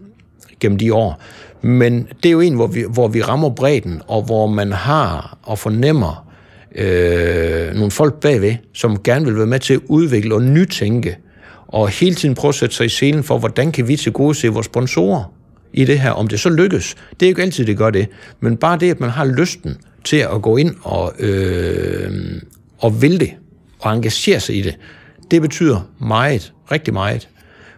[0.60, 1.20] gennem de år.
[1.62, 5.38] Men det er jo en, hvor vi, hvor vi rammer bredden, og hvor man har
[5.42, 6.26] og fornemmer
[6.74, 11.18] øh, nogle folk bagved, som gerne vil være med til at udvikle og nytænke,
[11.72, 14.34] og hele tiden prøve at sætte sig i scenen for, hvordan kan vi til gode
[14.34, 15.32] se vores sponsorer
[15.72, 16.10] i det her.
[16.10, 18.08] Om det så lykkes, det er jo ikke altid, det gør det,
[18.40, 22.42] men bare det, at man har lysten til at gå ind og, øh,
[22.78, 23.30] og vil det,
[23.78, 24.78] og engagere sig i det,
[25.30, 27.28] det betyder meget, rigtig meget.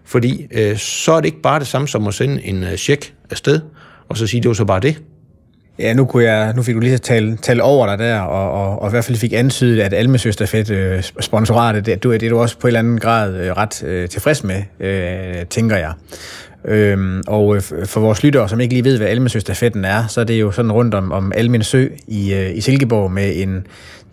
[0.05, 3.15] Fordi øh, så er det ikke bare det samme som at sende en øh, check
[3.31, 3.61] afsted,
[4.09, 5.03] og så sige, det var så bare det.
[5.79, 8.83] Ja, nu, kunne jeg, nu fik du lige tale, tale over dig der, og, og,
[8.83, 12.59] og i hvert fald fik antydet, at Almesøsterfedt øh, sponsoratet, det, det er du også
[12.59, 15.93] på en eller anden grad øh, ret øh, tilfreds med, øh, tænker jeg.
[16.65, 20.25] Øhm, og øh, for vores lyttere, som ikke lige ved, hvad Almesøsterfetten er, så er
[20.25, 23.67] det jo sådan rundt om, om Almen Sø i, øh, i Silkeborg med en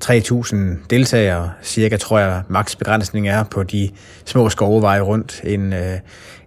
[0.04, 0.56] 3.000
[0.90, 3.90] deltagere, cirka tror jeg, maks begrænsning er på de
[4.26, 5.42] små skoveveje rundt.
[5.44, 5.98] En, øh,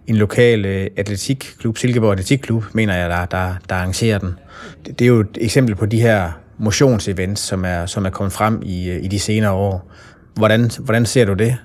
[0.07, 4.35] en lokal øh, atletikklub, Silkeborg Atletikklub, mener jeg, der, der, der arrangerer den.
[4.85, 8.61] Det, er jo et eksempel på de her motionsevents, som er, som er kommet frem
[8.65, 9.91] i, øh, i de senere år.
[10.35, 11.57] Hvordan, hvordan ser du det?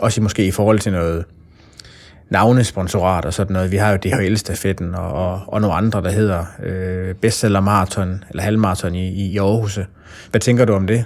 [0.00, 1.24] Også måske i forhold til noget
[2.30, 3.72] navnesponsorat og sådan noget.
[3.72, 8.42] Vi har jo DHL-stafetten og, og, og nogle andre, der hedder øh, bestseller maraton eller
[8.42, 9.78] halvmaraton i, i Aarhus.
[10.30, 11.04] Hvad tænker du om det?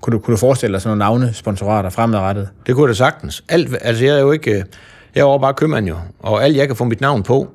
[0.00, 2.48] Kunne du, kunne du forestille dig sådan nogle navnesponsorater fremadrettet?
[2.66, 3.44] Det kunne jeg da sagtens.
[3.48, 4.50] Alt, altså jeg er jo ikke...
[4.50, 4.64] Øh,
[5.14, 7.48] jeg er bare købmand jo, og alt jeg kan få mit navn på,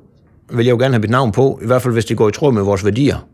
[0.52, 2.32] vil jeg jo gerne have mit navn på, i hvert fald hvis det går i
[2.32, 3.26] tråd med vores værdier.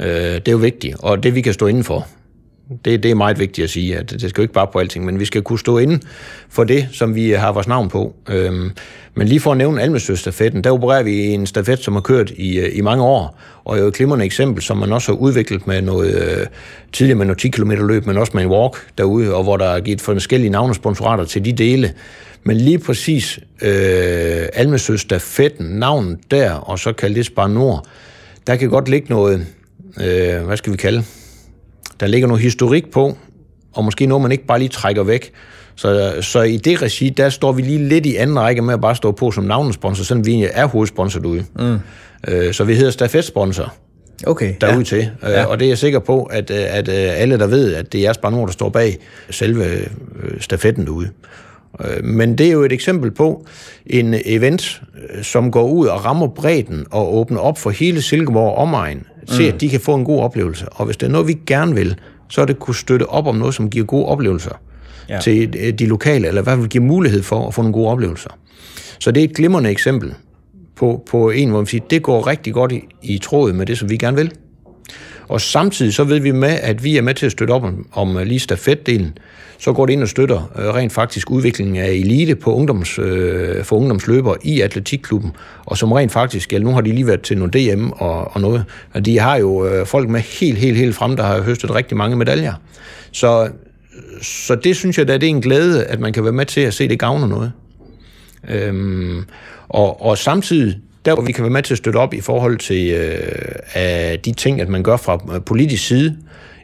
[0.00, 2.06] Øh, det er jo vigtigt, og det vi kan stå inden for.
[2.84, 5.04] Det, det er meget vigtigt at sige, at det skal jo ikke bare på alting,
[5.04, 6.02] men vi skal kunne stå inden
[6.48, 8.14] for det, som vi har vores navn på.
[8.28, 8.70] Øhm,
[9.14, 12.30] men lige for at nævne Almesø-stafetten, der opererer vi i en stafet, som har kørt
[12.30, 15.18] i, øh, i mange år, og er jo et glimrende eksempel, som man også har
[15.18, 16.46] udviklet med noget, øh,
[16.92, 19.66] tidligere med noget 10 km løb, men også med en walk derude, og hvor der
[19.66, 21.92] er givet forskellige navnesponsorater til de dele.
[22.42, 27.86] Men lige præcis øh, Almesøs stafetten, navnet der, og så kaldes det Spar Nord,
[28.46, 29.46] der kan godt ligge noget,
[30.00, 31.04] øh, hvad skal vi kalde,
[32.00, 33.16] der ligger noget historik på,
[33.72, 35.32] og måske noget, man ikke bare lige trækker væk.
[35.76, 38.80] Så, så i det regi, der står vi lige lidt i anden række med at
[38.80, 41.44] bare stå på som navnesponsor, selvom vi er hovedsponsor derude.
[41.58, 41.78] Mm.
[42.28, 43.74] Øh, så vi hedder stafetsponsor
[44.26, 44.84] okay, derude ja.
[44.84, 45.10] til.
[45.22, 45.44] Øh, ja.
[45.44, 48.12] Og det er jeg sikker på, at, at, at alle, der ved, at det er
[48.12, 48.98] Spar Nord, der står bag
[49.30, 49.64] selve
[50.40, 51.08] stafetten derude.
[51.84, 53.46] Øh, men det er jo et eksempel på
[53.86, 54.82] en event,
[55.16, 59.48] øh, som går ud og rammer bredden og åbner op for hele Silkeborg omegn, til
[59.48, 59.54] mm.
[59.54, 60.68] at de kan få en god oplevelse.
[60.68, 61.96] Og hvis det er noget, vi gerne vil,
[62.28, 64.60] så er det kunne støtte op om noget, som giver gode oplevelser
[65.08, 65.20] ja.
[65.20, 68.30] til øh, de lokale, eller hvad vil give mulighed for at få nogle gode oplevelser.
[68.98, 70.14] Så det er et glimrende eksempel
[70.76, 73.78] på, på en, hvor man siger, det går rigtig godt i, i tråd med det,
[73.78, 74.32] som vi gerne vil.
[75.28, 77.86] Og samtidig så ved vi med, at vi er med til at støtte op om,
[77.92, 79.18] om øh, lige stafetdelen,
[79.58, 83.64] så går det ind og støtter øh, rent faktisk udviklingen af elite på ungdoms, øh,
[83.64, 85.30] for ungdomsløbere i atletikklubben,
[85.66, 88.40] og som rent faktisk, ja, nu har de lige været til nogle DM og, og
[88.40, 91.74] noget, og de har jo øh, folk med helt, helt, helt frem, der har høstet
[91.74, 92.54] rigtig mange medaljer.
[93.12, 93.48] Så,
[94.22, 96.60] så det synes jeg da, det er en glæde, at man kan være med til
[96.60, 97.52] at se, det gavner noget.
[98.48, 99.24] Øhm,
[99.68, 102.58] og, og samtidig, der hvor vi kan være med til at støtte op i forhold
[102.58, 103.18] til øh,
[103.74, 106.16] af de ting, at man gør fra politisk side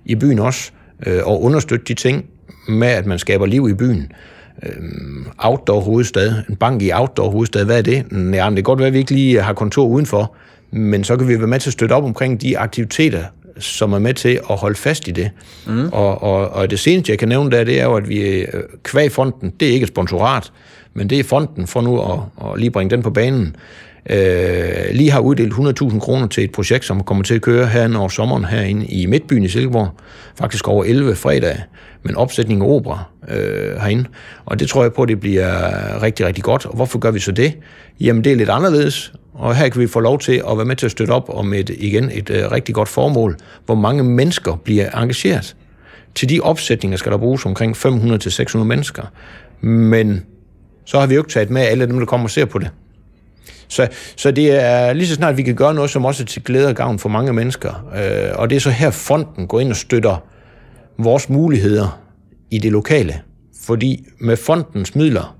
[0.04, 0.70] i byen også,
[1.06, 2.24] øh, og understøtte de ting,
[2.68, 4.12] med, at man skaber liv i byen.
[4.62, 8.04] Øhm, outdoor hovedstad, en bank i outdoor hovedstad, hvad er det?
[8.12, 10.34] Ja, det kan godt være, at vi ikke lige har kontor udenfor,
[10.70, 13.22] men så kan vi være med til at støtte op omkring de aktiviteter,
[13.58, 15.30] som er med til at holde fast i det.
[15.66, 15.88] Mm.
[15.92, 18.62] Og, og, og det seneste, jeg kan nævne der, det er jo, at vi øh,
[18.82, 20.52] kvæg fonden, det er ikke et sponsorat,
[20.94, 23.56] men det er fonden for nu at, at lige bringe den på banen.
[24.10, 27.98] Øh, lige har uddelt 100.000 kroner til et projekt, som kommer til at køre her
[27.98, 29.88] over sommeren herinde i Midtbyen i Silkeborg.
[30.38, 31.56] Faktisk over 11 fredag,
[32.02, 34.04] men opsætning af opera øh, herinde.
[34.44, 36.66] Og det tror jeg på, det bliver rigtig, rigtig godt.
[36.66, 37.54] Og hvorfor gør vi så det?
[38.00, 39.12] Jamen, det er lidt anderledes.
[39.34, 41.54] Og her kan vi få lov til at være med til at støtte op om
[41.54, 43.36] et, igen et øh, rigtig godt formål,
[43.66, 45.56] hvor mange mennesker bliver engageret.
[46.14, 49.02] Til de opsætninger skal der bruges omkring 500-600 mennesker.
[49.60, 50.24] Men
[50.84, 52.70] så har vi jo ikke taget med alle dem, der kommer og ser på det.
[53.68, 56.42] Så, så det er lige så snart, vi kan gøre noget, som også er til
[56.44, 57.88] glæde og gavn for mange mennesker.
[57.96, 60.24] Øh, og det er så her, fonden går ind og støtter
[60.98, 62.00] vores muligheder
[62.50, 63.20] i det lokale.
[63.66, 65.36] Fordi med fondens midler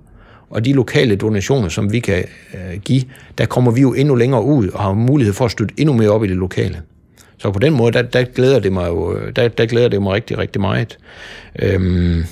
[0.51, 3.03] og de lokale donationer, som vi kan øh, give,
[3.39, 6.11] der kommer vi jo endnu længere ud og har mulighed for at støtte endnu mere
[6.11, 6.83] op i det lokale.
[7.39, 10.03] Så på den måde, der, der glæder det mig jo, øh, der, der glæder det
[10.03, 10.99] mig rigtig, rigtig meget.
[11.59, 12.25] Øhm,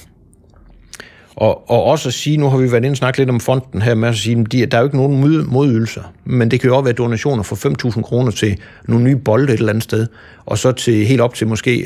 [1.36, 3.82] og, og også at sige, nu har vi været inde og snakke lidt om fonden
[3.82, 6.76] her, med at sige, at der er jo ikke nogen modydelser, men det kan jo
[6.76, 10.06] også være donationer for 5.000 kroner til nogle nye bolde et eller andet sted,
[10.46, 11.76] og så til helt op til måske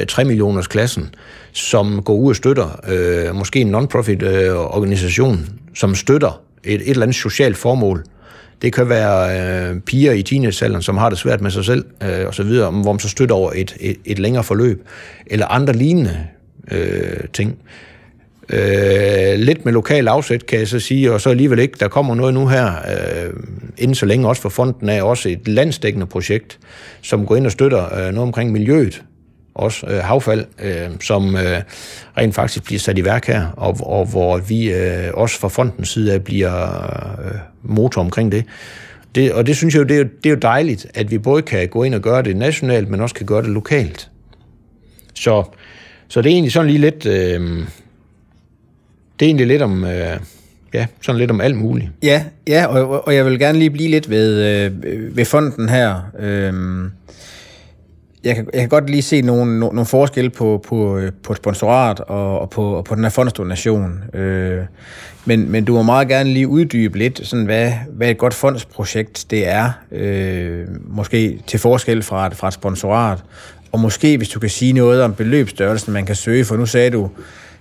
[0.00, 1.14] øh, 3 millioners klassen,
[1.52, 6.88] som går ud og støtter øh, måske en non-profit øh, organisation, som støtter et, et
[6.88, 8.04] eller andet socialt formål.
[8.62, 12.26] Det kan være øh, piger i teenagealderen, som har det svært med sig selv, øh,
[12.26, 14.86] og så videre, hvor man så støtter over et, et, et længere forløb,
[15.26, 16.26] eller andre lignende
[16.70, 17.58] øh, ting.
[18.50, 21.76] Øh, lidt med lokal afsæt, kan jeg så sige, og så alligevel ikke.
[21.80, 23.32] Der kommer noget nu her, øh,
[23.78, 26.58] inden så længe også for fonden er også et landsdækkende projekt,
[27.02, 29.02] som går ind og støtter øh, noget omkring miljøet,
[29.54, 31.62] også øh, havfald, øh, som øh,
[32.18, 35.88] rent faktisk bliver sat i værk her, og, og hvor vi øh, også fra fondens
[35.88, 36.72] side bliver
[37.24, 38.44] øh, motor omkring det.
[39.14, 39.32] det.
[39.32, 41.42] Og det synes jeg jo, det er, jo, det er jo dejligt, at vi både
[41.42, 44.10] kan gå ind og gøre det nationalt, men også kan gøre det lokalt.
[45.14, 45.44] Så,
[46.08, 47.06] så det er egentlig sådan lige lidt...
[47.06, 47.64] Øh,
[49.20, 50.20] det er egentlig lidt om, øh,
[50.74, 51.88] ja, sådan lidt om alt muligt.
[52.02, 56.10] Ja, ja og, og jeg vil gerne lige blive lidt ved, øh, ved fonden her.
[56.18, 56.52] Øh,
[58.24, 62.00] jeg kan, jeg kan godt lige se nogle, nogle forskelle på, på, øh, på sponsorat
[62.00, 64.04] og, og, på, og på den her fondsdonation.
[64.14, 64.62] Øh,
[65.24, 69.26] men, men du må meget gerne lige uddybe lidt, sådan hvad, hvad et godt fondsprojekt
[69.30, 69.70] det er.
[69.92, 73.18] Øh, måske til forskel fra et, fra et sponsorat.
[73.72, 76.90] Og måske, hvis du kan sige noget om beløbsstørrelsen, man kan søge, for nu sagde
[76.90, 77.10] du,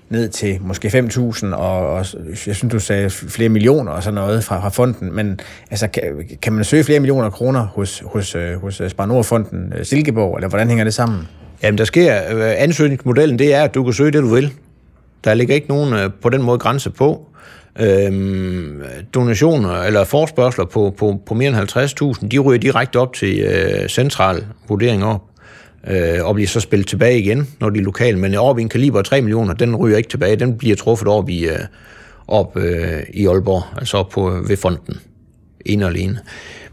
[0.10, 4.44] ned til måske 5.000, og, og jeg synes, du sagde flere millioner og sådan noget
[4.44, 5.40] fra, fra fonden, men
[5.72, 6.02] altså, kan,
[6.42, 10.36] kan man søge flere millioner kroner hos, hos, øh, hos Sparnordfonden Spar Nord-fonden øh, Silkeborg,
[10.36, 11.28] eller hvordan hænger det sammen?
[11.64, 12.14] Jamen, der sker,
[12.58, 14.54] ansøgningsmodellen, det er, at du kan søge det, du vil.
[15.24, 17.28] Der ligger ikke nogen på den måde grænse på.
[17.80, 18.82] Øhm,
[19.14, 23.90] donationer eller forspørgseler på, på, på mere end 50.000, de ryger direkte op til øh,
[23.90, 25.27] central vurdering op
[25.90, 28.20] øh, og bliver så spillet tilbage igen, når de er lokale.
[28.20, 30.36] Men over i en kaliber 3 millioner, den ryger ikke tilbage.
[30.36, 31.60] Den bliver truffet op i, øh,
[32.28, 35.00] op, øh, i Aalborg, altså op på, øh, ved fonden,
[35.66, 36.20] en og alene.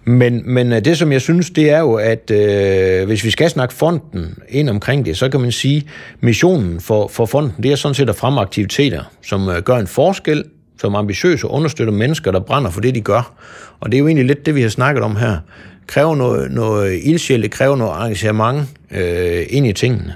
[0.04, 3.50] Men, men øh, det, som jeg synes, det er jo, at øh, hvis vi skal
[3.50, 5.88] snakke fonden ind omkring det, så kan man sige,
[6.20, 9.86] missionen for, for fonden, det er sådan set at fremme aktiviteter, som øh, gør en
[9.86, 10.44] forskel,
[10.80, 13.34] som er ambitiøse og understøtter mennesker, der brænder for det, de gør.
[13.80, 15.38] Og det er jo egentlig lidt det, vi har snakket om her
[15.86, 20.14] kræver noget, noget ildsjæl, det kræver noget engagement øh, ind i tingene.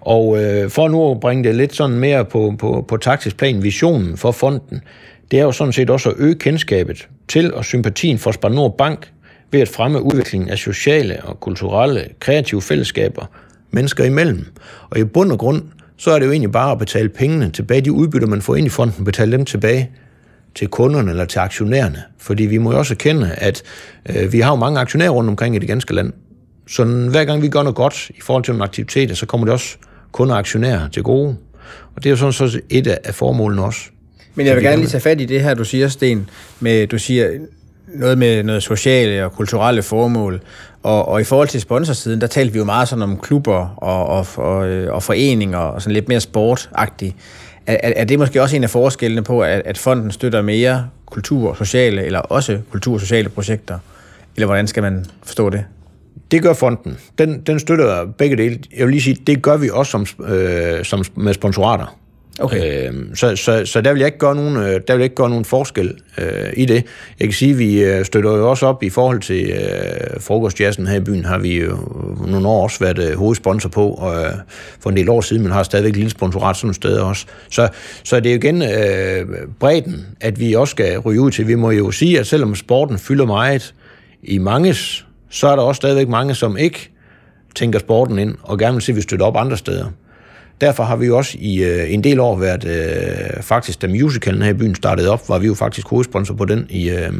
[0.00, 3.62] Og øh, for nu at bringe det lidt sådan mere på, på, på taktisk plan,
[3.62, 4.80] visionen for fonden,
[5.30, 8.76] det er jo sådan set også at øge kendskabet til og sympatien for Spar Nord
[8.78, 9.12] Bank
[9.52, 13.24] ved at fremme udviklingen af sociale og kulturelle, kreative fællesskaber
[13.70, 14.46] mennesker imellem.
[14.90, 15.62] Og i bund og grund,
[15.96, 18.66] så er det jo egentlig bare at betale pengene tilbage, de udbytter, man får ind
[18.66, 19.90] i fonden, betale dem tilbage
[20.54, 22.02] til kunderne eller til aktionærerne.
[22.18, 23.62] Fordi vi må jo også erkende, at
[24.08, 26.12] øh, vi har jo mange aktionærer rundt omkring i det ganske land.
[26.68, 29.52] Så hver gang vi gør noget godt i forhold til nogle aktiviteter, så kommer det
[29.52, 29.76] også
[30.12, 31.36] kunder og aktionærer til gode.
[31.96, 33.80] Og det er jo sådan så et af formålene også.
[34.34, 36.30] Men jeg vil gerne lige tage fat i det her, du siger, Sten,
[36.60, 37.30] med, du siger
[37.94, 40.40] noget med noget sociale og kulturelle formål.
[40.86, 44.06] Og, og i forhold til sponsorsiden, der talte vi jo meget sådan om klubber og,
[44.06, 47.16] og, og, øh, og foreninger og sådan lidt mere sportagtigt.
[47.66, 51.50] Er, er det måske også en af forskellene på, at, at fonden støtter mere kultur
[51.50, 53.78] og sociale, eller også kultur og sociale projekter?
[54.36, 55.64] Eller hvordan skal man forstå det?
[56.30, 56.98] Det gør fonden.
[57.18, 58.58] Den, den støtter begge dele.
[58.76, 61.96] Jeg vil lige sige, det gør vi også som, øh, som med sponsorater.
[62.40, 62.88] Okay.
[62.88, 65.14] Øh, så, så, så der vil jeg ikke gøre nogen, øh, der vil jeg ikke
[65.14, 66.84] gøre nogen forskel øh, i det.
[67.20, 70.86] Jeg kan sige, at vi øh, støtter jo også op i forhold til øh, frokostjazzen
[70.86, 71.78] her i byen, har vi jo
[72.26, 74.30] nogle år også været øh, hovedsponsor på, og øh,
[74.80, 77.26] for en del år siden, men har stadigvæk et lille sponsorat sådan nogle steder også.
[77.50, 77.68] Så,
[78.04, 81.48] så det er jo igen øh, bredden, at vi også skal ryge ud til.
[81.48, 83.74] Vi må jo sige, at selvom sporten fylder meget
[84.22, 86.90] i manges, så er der også stadigvæk mange, som ikke
[87.54, 89.86] tænker sporten ind, og gerne vil se, at vi støtter op andre steder.
[90.60, 94.42] Derfor har vi jo også i øh, en del år været, øh, faktisk da musicalen
[94.42, 97.12] her i byen startede op, var vi jo faktisk hovedsponsor på den i, øh,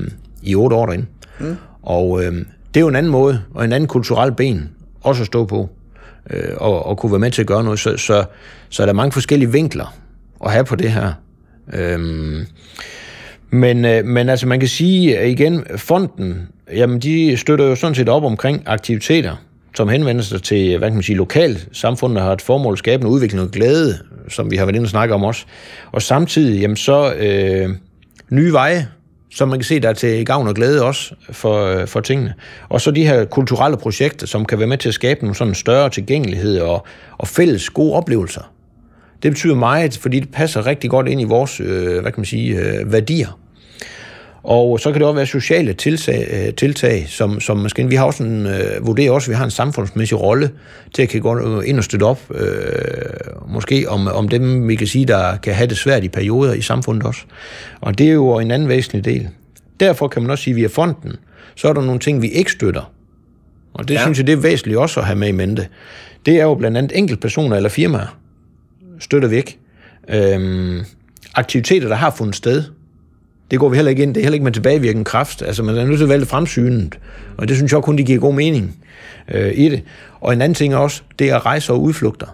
[0.43, 1.07] i otte år derinde.
[1.41, 1.57] Mm.
[1.83, 2.33] Og øh,
[2.75, 4.69] det er jo en anden måde, og en anden kulturel ben
[5.01, 5.71] også at stå på,
[6.31, 7.79] øh, og, og kunne være med til at gøre noget.
[7.79, 8.25] Så, så,
[8.69, 9.95] så er der mange forskellige vinkler
[10.45, 11.13] at have på det her.
[11.73, 12.47] Øhm,
[13.51, 17.95] men, øh, men altså man kan sige at igen, fonden, jamen de støtter jo sådan
[17.95, 19.37] set op omkring aktiviteter,
[19.77, 22.79] som henvender sig til, hvad kan man sige, lokalt samfund, der har et formål at
[22.79, 25.45] skabe en udvikling og glæde, som vi har været inde og snakke om også.
[25.93, 27.69] Og samtidig, jamen så øh,
[28.31, 28.89] nye veje,
[29.35, 32.35] som man kan se, der er til gavn og glæde også for, øh, for tingene.
[32.69, 35.55] Og så de her kulturelle projekter, som kan være med til at skabe nogle sådan
[35.55, 36.87] større tilgængelighed og,
[37.19, 38.53] og fælles gode oplevelser.
[39.23, 42.25] Det betyder meget, fordi det passer rigtig godt ind i vores, øh, hvad kan man
[42.25, 43.39] sige, øh, værdier.
[44.47, 48.05] Og så kan det også være sociale tiltag, øh, tiltag som, som måske, vi har
[48.05, 50.51] også en, øh, vurderer også, at vi har en samfundsmæssig rolle
[50.95, 52.47] til at kan gå ind og støtte op, øh,
[53.49, 56.61] måske om, om dem, vi kan sige, der kan have det svært i perioder i
[56.61, 57.21] samfundet også.
[57.81, 59.29] Og det er jo en anden væsentlig del.
[59.81, 61.17] Derfor kan man også sige, at via fonden,
[61.55, 62.93] så er der nogle ting, vi ikke støtter.
[63.75, 64.03] Og det ja.
[64.03, 65.69] synes jeg, det er væsentligt også at have med i mente.
[66.27, 68.19] Det er jo blandt andet enkeltpersoner eller firmaer,
[68.99, 69.59] støtter vi ikke.
[70.09, 70.85] Øhm,
[71.35, 72.65] aktiviteter, der har fundet sted,
[73.51, 74.15] det går vi heller ikke ind.
[74.15, 75.43] Det er heller ikke med tilbagevirkende kraft.
[75.43, 76.99] Altså, man er nødt til at vælge fremsynet.
[77.37, 78.77] Og det synes jeg kun, det giver god mening
[79.29, 79.83] øh, i det.
[80.21, 82.27] Og en anden ting er også, det er rejser og udflugter.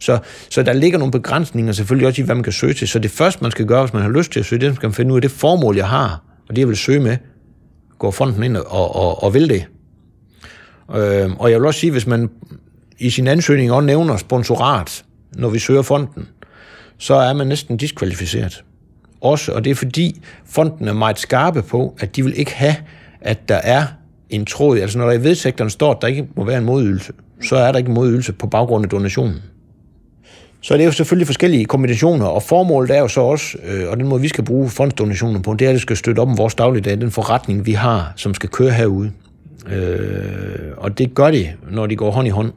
[0.00, 0.18] Så,
[0.50, 2.88] så der ligger nogle begrænsninger selvfølgelig også i, hvad man kan søge til.
[2.88, 4.86] Så det første, man skal gøre, hvis man har lyst til at søge, det skal
[4.86, 7.16] man finde ud af det formål, jeg har, og det, jeg vil søge med,
[7.98, 9.66] går fonden ind og, og, og vil det.
[10.96, 12.30] Øh, og jeg vil også sige, hvis man
[12.98, 16.28] i sin ansøgning også nævner sponsorat, når vi søger fonden,
[16.98, 18.64] så er man næsten diskvalificeret
[19.20, 22.76] også, og det er fordi fonden er meget skarpe på, at de vil ikke have,
[23.20, 23.84] at der er
[24.30, 27.12] en tråd, altså når der i vedtægterne står, at der ikke må være en modydelse,
[27.42, 29.42] så er der ikke en modydelse på baggrund af donationen.
[30.60, 33.96] Så det er jo selvfølgelig forskellige kombinationer, og formålet er jo så også, øh, og
[33.96, 36.38] den måde vi skal bruge fondsdonationer på, det er, at det skal støtte op om
[36.38, 39.12] vores dagligdag, den forretning vi har, som skal køre herude.
[39.72, 42.52] Øh, og det gør de, når de går hånd i hånd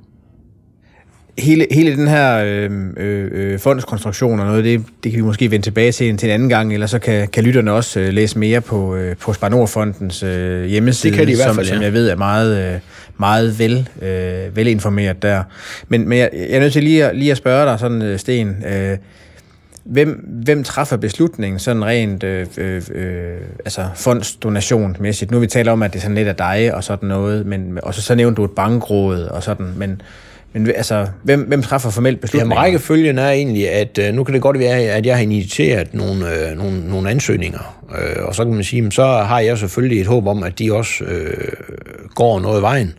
[1.40, 5.66] hele, hele den her øh, øh, fondskonstruktion og noget, det, det kan vi måske vende
[5.66, 8.40] tilbage til en, til en anden gang, eller så kan, kan lytterne også øh, læse
[8.40, 11.78] mere på, øh, på Spanor-fondens øh, hjemmeside, det kan de i hvert fald, som, ja.
[11.78, 12.80] som jeg ved er meget, øh,
[13.18, 15.44] meget vel, øh, velinformeret der.
[15.88, 18.20] Men, men jeg, jeg er nødt til lige at, lige at spørge dig sådan, øh,
[18.20, 18.98] Sten, øh,
[19.84, 20.10] hvem,
[20.44, 25.32] hvem træffer beslutningen sådan rent øh, øh, øh, altså fondsdonationmæssigt?
[25.32, 27.80] Nu vi talt om, at det er sådan lidt af dig og sådan noget, men,
[27.84, 30.02] og så, så nævnte du et bankråd og sådan, men
[30.54, 32.56] men altså, hvem, hvem træffer formelt beslutninger?
[32.56, 35.94] Jamen, rækkefølgen er egentlig, at øh, nu kan det godt være, at jeg har initieret
[35.94, 40.02] nogle, øh, nogle, nogle ansøgninger, øh, og så kan man sige, så har jeg selvfølgelig
[40.02, 41.48] et håb om, at de også øh,
[42.16, 42.94] går noget i vejen.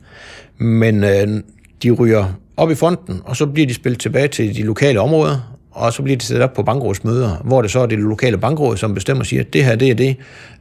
[0.59, 1.43] Men øh,
[1.83, 5.57] de ryger op i fonden, og så bliver de spillet tilbage til de lokale områder,
[5.71, 8.77] og så bliver de sat op på bankrådsmøder, hvor det så er det lokale bankråd,
[8.77, 10.17] som bestemmer og siger, at det her, det er det,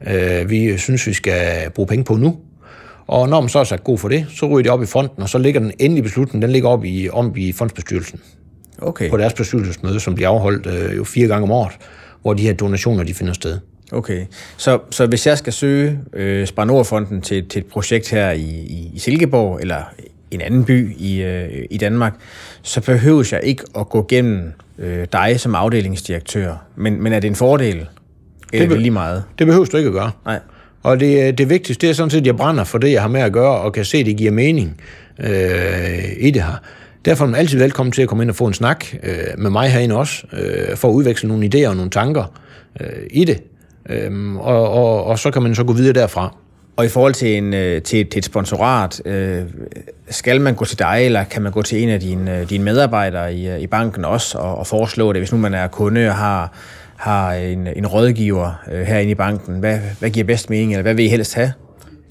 [0.06, 2.36] øh, vi synes, vi skal bruge penge på nu.
[3.12, 5.22] Og når man så er sagt god for det, så ryger de op i fonden,
[5.22, 8.20] og så ligger den endelige beslutning, den ligger op i, om i fondsbestyrelsen.
[8.78, 9.10] Okay.
[9.10, 11.72] På deres bestyrelsesmøde, som bliver afholdt øh, jo fire gange om året,
[12.22, 13.58] hvor de her donationer, de finder sted.
[13.92, 18.40] Okay, så, så hvis jeg skal søge øh, Sparnordfonden til, til et projekt her i,
[18.40, 19.82] i, i Silkeborg, eller
[20.30, 22.14] en anden by i, øh, i Danmark,
[22.62, 26.54] så behøver jeg ikke at gå gennem øh, dig som afdelingsdirektør.
[26.76, 27.76] Men, men er det en fordel?
[27.76, 27.86] Eller
[28.52, 29.24] det, be- det lige meget?
[29.38, 30.10] Det behøver du ikke at gøre.
[30.24, 30.38] Nej.
[30.82, 33.02] Og det, øh, det vigtigste det er sådan set, at jeg brænder for det, jeg
[33.02, 34.80] har med at gøre, og kan se, at det giver mening
[35.18, 36.60] øh, i det her.
[37.04, 39.50] Derfor er man altid velkommen til at komme ind og få en snak øh, med
[39.50, 42.24] mig herinde også, øh, for at udveksle nogle idéer og nogle tanker
[42.80, 43.42] øh, i det.
[43.88, 46.36] Øh, og, og, og så kan man så gå videre derfra.
[46.76, 49.42] Og i forhold til, en, øh, til, til et sponsorat, øh,
[50.10, 52.64] skal man gå til dig, eller kan man gå til en af dine, øh, dine
[52.64, 56.14] medarbejdere i, i banken også og, og foreslå det, hvis nu man er kunde og
[56.14, 56.52] har
[57.02, 59.58] har en, en rådgiver øh, herinde i banken.
[59.58, 61.52] Hvad, hvad giver bedst mening, eller hvad vil I helst have?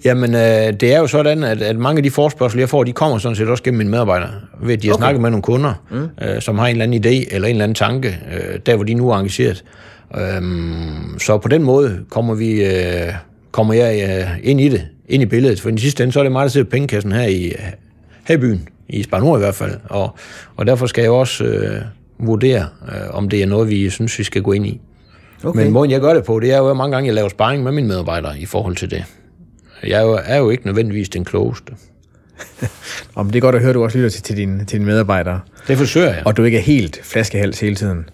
[0.05, 2.93] Jamen, øh, det er jo sådan, at, at mange af de forspørgsel, jeg får, de
[2.93, 4.29] kommer sådan set også gennem mine medarbejdere.
[4.61, 5.01] Ved at de har okay.
[5.01, 6.07] snakket med nogle kunder, mm.
[6.21, 8.83] øh, som har en eller anden idé, eller en eller anden tanke, øh, der hvor
[8.83, 9.63] de nu er engageret.
[10.17, 13.13] Øhm, så på den måde kommer vi, øh,
[13.51, 15.61] kommer jeg øh, ind i det, ind i billedet.
[15.61, 17.53] For i sidste ende, så er det meget, der sidder pengekassen her i,
[18.23, 19.73] her i byen, i Spanor i hvert fald.
[19.85, 20.15] Og,
[20.55, 21.81] og derfor skal jeg også øh,
[22.21, 24.81] vurdere, øh, om det er noget, vi synes, vi skal gå ind i.
[25.43, 25.63] Okay.
[25.63, 27.63] Men måden, jeg gør det på, det er jo at mange gange, jeg laver sparring
[27.63, 29.05] med mine medarbejdere i forhold til det.
[29.83, 31.73] Jeg er jo, er jo ikke nødvendigvis den klogeste.
[33.15, 34.85] Om det er godt at høre, at du også lytter til, til, dine, til dine
[34.85, 35.39] medarbejdere.
[35.67, 36.21] Det forsøger jeg.
[36.25, 38.05] Og du ikke er helt flaskehals hele tiden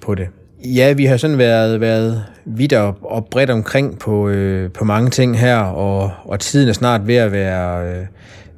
[0.00, 0.28] på det.
[0.64, 5.10] Ja, vi har sådan været, været vidt og, og bredt omkring på, øh, på mange
[5.10, 8.06] ting her, og, og tiden er snart ved at være, øh,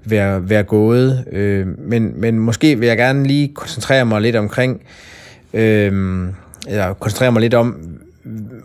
[0.04, 1.24] være, være gået.
[1.32, 4.82] Øh, men, men måske vil jeg gerne lige koncentrere mig lidt omkring,
[5.54, 6.28] øh,
[6.68, 7.98] eller koncentrere mig lidt om,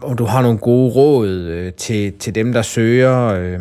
[0.02, 3.60] om du har nogle gode råd øh, til, til dem, der søger, øh,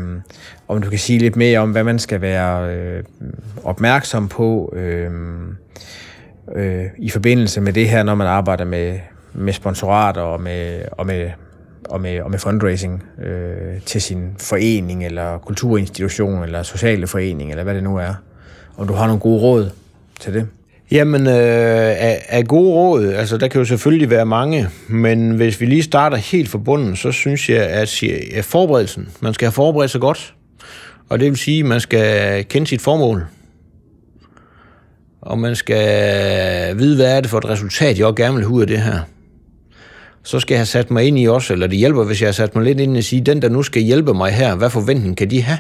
[0.69, 3.03] om du kan sige lidt mere om, hvad man skal være øh,
[3.65, 5.11] opmærksom på øh,
[6.55, 8.99] øh, i forbindelse med det her, når man arbejder med,
[9.33, 11.31] med sponsorater og med, og med,
[11.89, 17.65] og med, og med fundraising øh, til sin forening, eller kulturinstitution, eller sociale forening, eller
[17.65, 18.15] hvad det nu er.
[18.77, 19.71] Om du har nogle gode råd
[20.21, 20.47] til det?
[20.91, 25.61] Jamen, øh, af, af gode råd, altså der kan jo selvfølgelig være mange, men hvis
[25.61, 29.53] vi lige starter helt fra bunden, så synes jeg, at, ja, forberedelsen, man skal have
[29.53, 30.35] forberedt sig godt,
[31.09, 33.27] og det vil sige, at man skal kende sit formål,
[35.21, 38.55] og man skal vide, hvad er det for et resultat, jeg også gerne vil have
[38.55, 39.01] ud af det her.
[40.27, 42.33] Så skal jeg have sat mig ind i også, eller det hjælper, hvis jeg har
[42.33, 44.71] sat mig lidt ind i at sige, den der nu skal hjælpe mig her, hvad
[44.71, 45.59] forventning kan de have?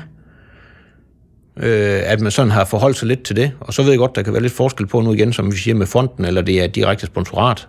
[1.56, 3.52] øh, at man sådan har forholdt sig lidt til det.
[3.60, 5.56] Og så ved jeg godt, der kan være lidt forskel på nu igen, som vi
[5.56, 7.68] siger med fonden, eller det er direkte sponsorat.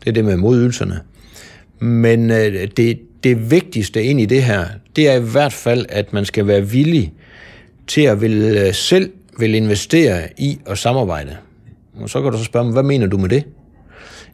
[0.00, 1.00] Det er det med modydelserne.
[1.78, 4.64] Men øh, det, det vigtigste ind i det her,
[4.96, 7.12] det er i hvert fald, at man skal være villig
[7.86, 11.36] til at vil, øh, selv vil investere i at samarbejde.
[12.00, 13.44] Og så kan du så spørge mig, hvad mener du med det?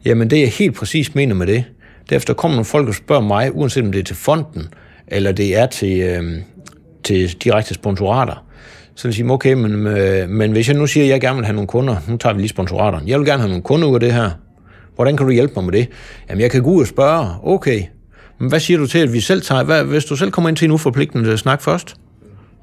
[0.05, 1.63] Jamen det, jeg helt præcis mener med det,
[2.09, 4.67] derefter kommer nogle folk og spørger mig, uanset om det er til fonden,
[5.07, 6.41] eller det er til, øh,
[7.03, 8.45] til direkte sponsorater,
[8.95, 11.35] så vil jeg sige, okay, men, øh, men hvis jeg nu siger, at jeg gerne
[11.35, 13.87] vil have nogle kunder, nu tager vi lige sponsoraterne, jeg vil gerne have nogle kunder
[13.87, 14.29] ud af det her,
[14.95, 15.89] hvordan kan du hjælpe mig med det?
[16.29, 17.83] Jamen, jeg kan gå ud og spørge, okay,
[18.39, 20.57] men hvad siger du til, at vi selv tager, hvad, hvis du selv kommer ind
[20.57, 21.95] til en uforpligtende snak først,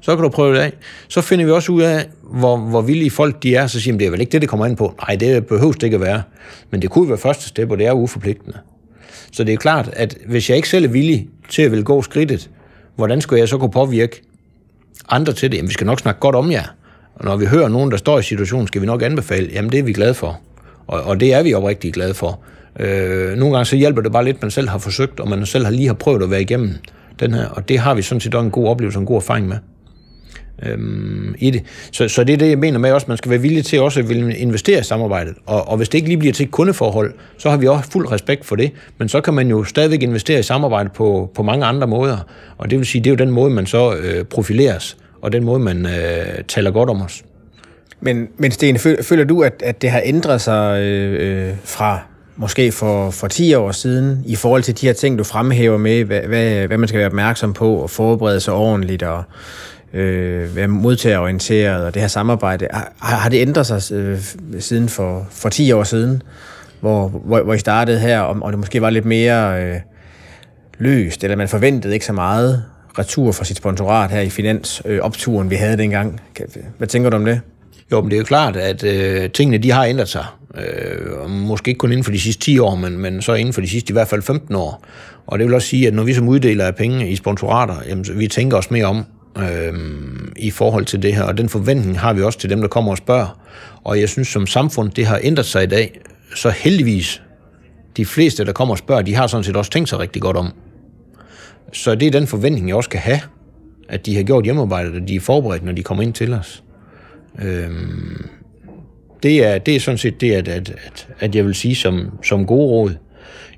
[0.00, 0.72] så kan du prøve det af.
[1.08, 3.98] Så finder vi også ud af, hvor, hvor villige folk de er, så siger de,
[3.98, 4.94] det er vel ikke det, det kommer ind på.
[5.08, 6.22] Nej, det behøves det ikke at være.
[6.70, 8.58] Men det kunne være første step, og det er uforpligtende.
[9.32, 12.02] Så det er klart, at hvis jeg ikke selv er villig til at vil gå
[12.02, 12.50] skridtet,
[12.96, 14.22] hvordan skulle jeg så kunne påvirke
[15.08, 16.64] andre til det, jamen vi skal nok snakke godt om jer.
[17.14, 19.78] Og når vi hører nogen, der står i situationen, skal vi nok anbefale, jamen det
[19.78, 20.40] er vi glade for.
[20.86, 22.40] Og, og det er vi oprigtigt glade for.
[22.80, 25.64] Øh, nogle gange så hjælper det bare lidt, man selv har forsøgt, og man selv
[25.64, 26.74] har lige har prøvet at være igennem
[27.20, 29.16] den her, og det har vi sådan set også en god oplevelse og en god
[29.16, 29.56] erfaring med
[30.66, 31.62] øhm, i det.
[31.92, 34.00] Så, så det er det, jeg mener med også, man skal være villig til også
[34.00, 35.34] at ville investere i samarbejdet.
[35.46, 38.12] Og, og hvis det ikke lige bliver til et kundeforhold, så har vi også fuld
[38.12, 38.72] respekt for det.
[38.98, 42.18] Men så kan man jo stadigvæk investere i samarbejde på, på mange andre måder.
[42.58, 45.44] Og det vil sige, det er jo den måde, man så øh, profileres, og den
[45.44, 47.22] måde, man øh, taler godt om os.
[48.00, 52.00] Men, men Sten, føler du, at, at det har ændret sig øh, øh fra
[52.40, 56.04] måske for, for 10 år siden, i forhold til de her ting, du fremhæver med,
[56.04, 59.22] hvad, hvad, hvad man skal være opmærksom på og forberede sig ordentligt og
[59.94, 62.66] øh, være modtagerorienteret og det her samarbejde.
[62.72, 64.18] Har, har det ændret sig øh,
[64.58, 66.22] siden for, for 10 år siden,
[66.80, 69.76] hvor, hvor, hvor I startede her, og, og det måske var lidt mere øh,
[70.78, 72.64] løst, eller man forventede ikke så meget
[72.98, 76.20] retur fra sit sponsorat her i finansopturen, øh, vi havde dengang.
[76.78, 77.40] Hvad tænker du om det?
[77.92, 80.24] Jo, men det er jo klart, at øh, tingene de har ændret sig.
[80.54, 83.60] Øh, måske ikke kun inden for de sidste 10 år, men, men så inden for
[83.60, 84.84] de sidste i hvert fald 15 år.
[85.26, 88.04] Og det vil også sige, at når vi som uddeler af penge i sponsorater, jamen,
[88.14, 89.04] vi tænker os mere om
[89.38, 89.74] øh,
[90.36, 91.22] i forhold til det her.
[91.22, 93.40] Og den forventning har vi også til dem, der kommer og spørger.
[93.84, 96.00] Og jeg synes, som samfund, det har ændret sig i dag.
[96.34, 97.22] Så heldigvis,
[97.96, 100.36] de fleste, der kommer og spørger, de har sådan set også tænkt sig rigtig godt
[100.36, 100.52] om.
[101.72, 103.20] Så det er den forventning, jeg også skal have,
[103.88, 106.62] at de har gjort hjemmearbejdet, og de er forberedt, når de kommer ind til os.
[107.42, 108.28] Øhm,
[109.22, 112.18] det, er, det er sådan set det, at, at, at, at jeg vil sige som,
[112.22, 112.94] som god råd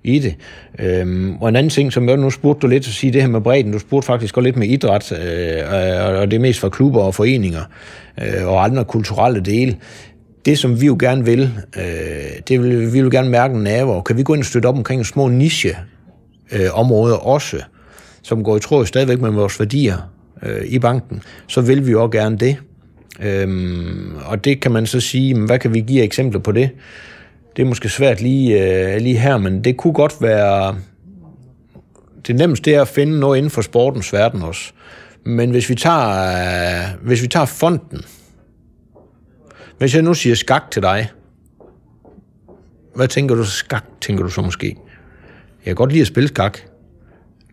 [0.04, 0.34] i det.
[0.78, 3.28] Øhm, og en anden ting, som jeg nu spurgte du lidt at sige, det her
[3.28, 6.68] med bredden, du spurgte faktisk også lidt med idræt, øh, og det er mest fra
[6.68, 7.62] klubber og foreninger,
[8.22, 9.76] øh, og andre kulturelle dele.
[10.44, 11.82] Det, som vi jo gerne vil, øh,
[12.48, 14.66] det vil vi vil gerne mærke en nerve, og kan vi gå ind og støtte
[14.66, 15.76] op omkring små niche
[16.52, 17.56] øh, også,
[18.22, 19.96] som går i tråd stadigvæk med vores værdier
[20.42, 22.56] øh, i banken, så vil vi jo også gerne det.
[23.22, 26.70] Øhm, og det kan man så sige, hvad kan vi give eksempler på det?
[27.56, 28.62] Det er måske svært lige,
[28.94, 30.76] øh, lige her, men det kunne godt være...
[32.26, 34.72] Det nemmeste er at finde noget inden for sportens verden også.
[35.24, 36.08] Men hvis vi tager,
[36.88, 38.04] øh, hvis vi tager fonden,
[39.78, 41.10] hvis jeg nu siger skak til dig,
[42.94, 44.66] hvad tænker du så skak, tænker du så måske?
[45.64, 46.58] Jeg kan godt lide at spille skak.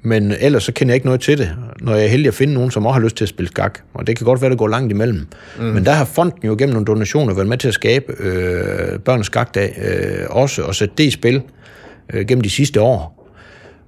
[0.01, 1.49] Men ellers så kender jeg ikke noget til det,
[1.81, 3.79] når jeg er heldig at finde nogen, som også har lyst til at spille skak.
[3.93, 5.27] Og det kan godt være, at det går langt imellem.
[5.57, 5.63] Mm.
[5.63, 9.25] Men der har fonden jo gennem nogle donationer været med til at skabe øh, børnens
[9.25, 11.41] skakdag øh, også, og sætte det i spil
[12.13, 13.29] øh, gennem de sidste år,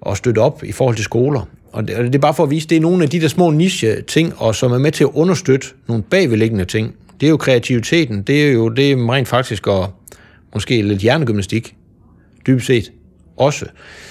[0.01, 1.47] og støtte op i forhold til skoler.
[1.71, 3.27] Og det, og det er bare for at vise, det er nogle af de der
[3.27, 6.95] små niche-ting, og som er med til at understøtte nogle bagvedliggende ting.
[7.21, 9.89] Det er jo kreativiteten, det er jo det er rent faktisk at
[10.53, 11.75] måske lidt hjernegymnastik,
[12.47, 12.91] dybest set
[13.41, 13.65] også.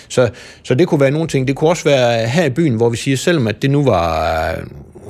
[0.08, 0.30] Så,
[0.62, 1.48] så det kunne være nogle ting.
[1.48, 4.56] Det kunne også være her i byen, hvor vi siger, selvom at det nu var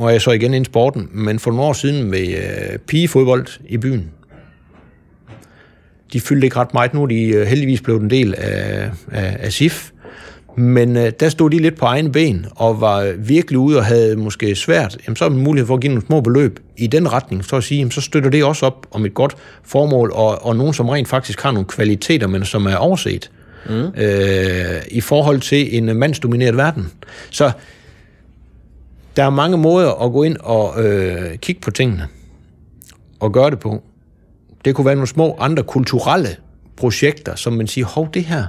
[0.01, 3.47] og jeg så igen ind i sporten, men for nogle år siden med øh, pigefodbold
[3.69, 4.11] i byen.
[6.13, 6.95] De fyldte ikke ret meget.
[6.95, 9.91] Nu er de øh, heldigvis blevet en del af, af, af SIF.
[10.57, 14.17] Men øh, der stod de lidt på egen ben og var virkelig ude og havde
[14.17, 14.99] måske svært.
[15.07, 17.57] Jamen, så er man mulighed for at give nogle små beløb i den retning, så
[17.57, 20.75] at sige, jamen, så støtter det også op om et godt formål, og, og nogen,
[20.75, 23.31] som rent faktisk har nogle kvaliteter, men som er overset
[23.67, 24.03] mm.
[24.03, 26.93] øh, i forhold til en mandsdomineret verden.
[27.31, 27.53] Så
[29.17, 32.09] der er mange måder at gå ind og øh, kigge på tingene
[33.21, 33.83] og gøre det på.
[34.65, 36.37] Det kunne være nogle små andre kulturelle
[36.77, 38.45] projekter, som man siger, hov, det her,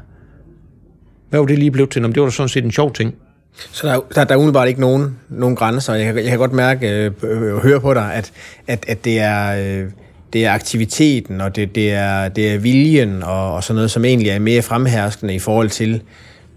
[1.30, 1.99] hvad var det lige blevet til?
[1.99, 3.16] Jamen, det var da sådan set en sjov ting.
[3.53, 5.93] Så der, der, der er umiddelbart ikke nogen, nogen grænser.
[5.93, 8.32] Jeg, jeg kan godt mærke og øh, høre på dig, at,
[8.68, 9.82] at, at det er...
[9.82, 9.91] Øh,
[10.34, 14.05] det er aktiviteten, og det, det, er, det er viljen, og, og sådan noget, som
[14.05, 16.01] egentlig er mere fremherskende i forhold til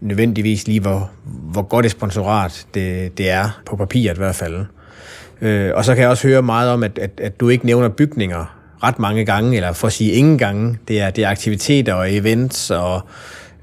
[0.00, 4.64] nødvendigvis lige, hvor, hvor godt et sponsorat det, det er, på papiret i hvert fald.
[5.40, 7.88] Øh, og så kan jeg også høre meget om, at, at, at du ikke nævner
[7.88, 10.78] bygninger ret mange gange, eller for at sige ingen gange.
[10.88, 13.00] Det er, det er aktiviteter og events, og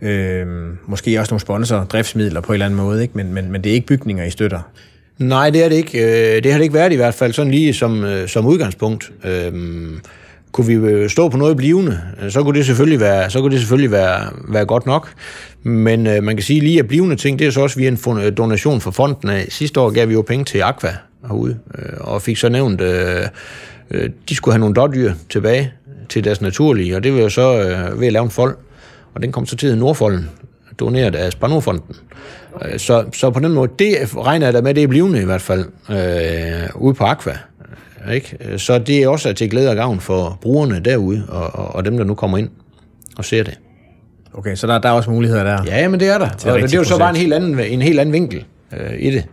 [0.02, 0.48] øh,
[0.86, 3.18] måske også nogle sponsor, driftsmidler på en eller anden måde, ikke?
[3.18, 4.60] Men, men, men det er ikke bygninger, I støtter.
[5.22, 6.00] Nej, det er det ikke.
[6.00, 9.12] Øh, det har det ikke været i hvert fald, sådan lige som, øh, som udgangspunkt.
[9.24, 10.00] Øhm,
[10.52, 13.60] kunne vi øh, stå på noget blivende, så kunne det selvfølgelig være, så kunne det
[13.60, 15.14] selvfølgelig være, være godt nok.
[15.64, 17.98] Men øh, man kan sige lige at blivende ting, det er så også via en
[18.38, 19.46] donation fra fonden af.
[19.50, 20.96] Sidste år gav vi jo penge til Aqua
[21.28, 23.26] herude, øh, og fik så nævnt, øh,
[23.92, 25.74] øh, de skulle have nogle dårdyr tilbage
[26.10, 28.58] til deres naturlige, og det var jo så øh, ved at lave en fold.
[29.14, 30.30] Og den kom så til Nordfolden,
[30.82, 31.96] doneret af Spanderfonden.
[32.66, 35.26] Øh, så, så på den måde, det regner jeg da med, det er blivende i
[35.26, 37.38] hvert fald, øh, ude på Aqua.
[38.14, 38.38] Ikke?
[38.58, 41.98] Så det er også til glæde og gavn for brugerne derude, og, og, og dem,
[41.98, 42.50] der nu kommer ind
[43.18, 43.60] og ser det.
[44.34, 45.64] Okay, så der, der er også muligheder der?
[45.66, 46.26] Ja, men det er der.
[46.26, 49.12] Og det er jo så bare en helt anden, en helt anden vinkel øh, i
[49.12, 49.26] det.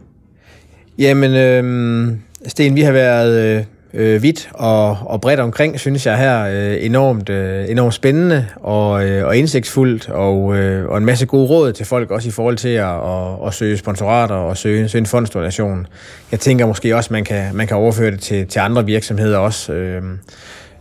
[0.99, 2.12] Jamen, øh,
[2.46, 3.64] Sten, vi har været øh,
[3.95, 6.45] øh, vidt og, og bredt omkring, synes jeg her.
[6.45, 11.49] Øh, enormt, øh, enormt spændende og, øh, og indsigtsfuldt, og, øh, og en masse gode
[11.49, 15.01] råd til folk, også i forhold til at, at, at søge sponsorater og søge, søge
[15.01, 15.86] en fondsdonation.
[16.32, 19.72] Jeg tænker måske også, man kan man kan overføre det til, til andre virksomheder også.
[19.72, 20.03] Øh,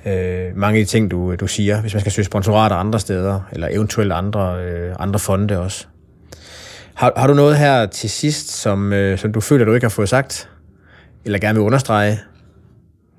[0.05, 3.39] øh, mange af de ting, du, du siger, hvis man skal søge sponsorater andre steder,
[3.51, 5.85] eller eventuelt andre, øh, andre fonde også.
[6.93, 9.89] Har, har du noget her til sidst, som, øh, som du føler, du ikke har
[9.89, 10.49] fået sagt?
[11.25, 12.19] Eller gerne vil understrege?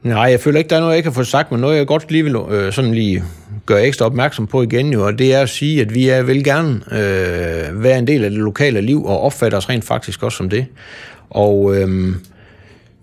[0.02, 1.86] Nej, jeg føler ikke, der er noget, jeg ikke har fået sagt, men noget, jeg
[1.86, 3.24] godt lige vil øh, sådan lige
[3.66, 6.44] gøre ekstra opmærksom på igen, jo, og det er at sige, at vi er, vil
[6.44, 10.36] gerne øh, være en del af det lokale liv, og opfatter os rent faktisk også
[10.36, 10.66] som det.
[11.30, 12.14] Og øh,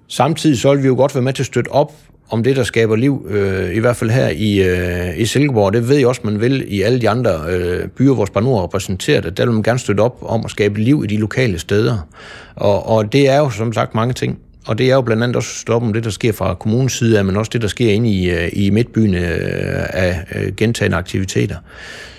[0.08, 1.93] samtidig så vil vi jo godt være med til at støtte op
[2.30, 5.74] om det, der skaber liv, øh, i hvert fald her i, øh, i Silkeborg.
[5.74, 8.64] Det ved jeg også, man vil i alle de andre øh, byer, hvor Spanor er
[8.64, 9.38] repræsenteret.
[9.38, 12.08] Der vil man gerne støtte op om at skabe liv i de lokale steder.
[12.56, 14.39] Og, og det er jo som sagt mange ting.
[14.66, 17.38] Og det er jo blandt andet også stoppe det, der sker fra kommunens side men
[17.38, 21.55] også det, der sker inde i, øh, i midtbyen øh, af øh, gentagende aktiviteter.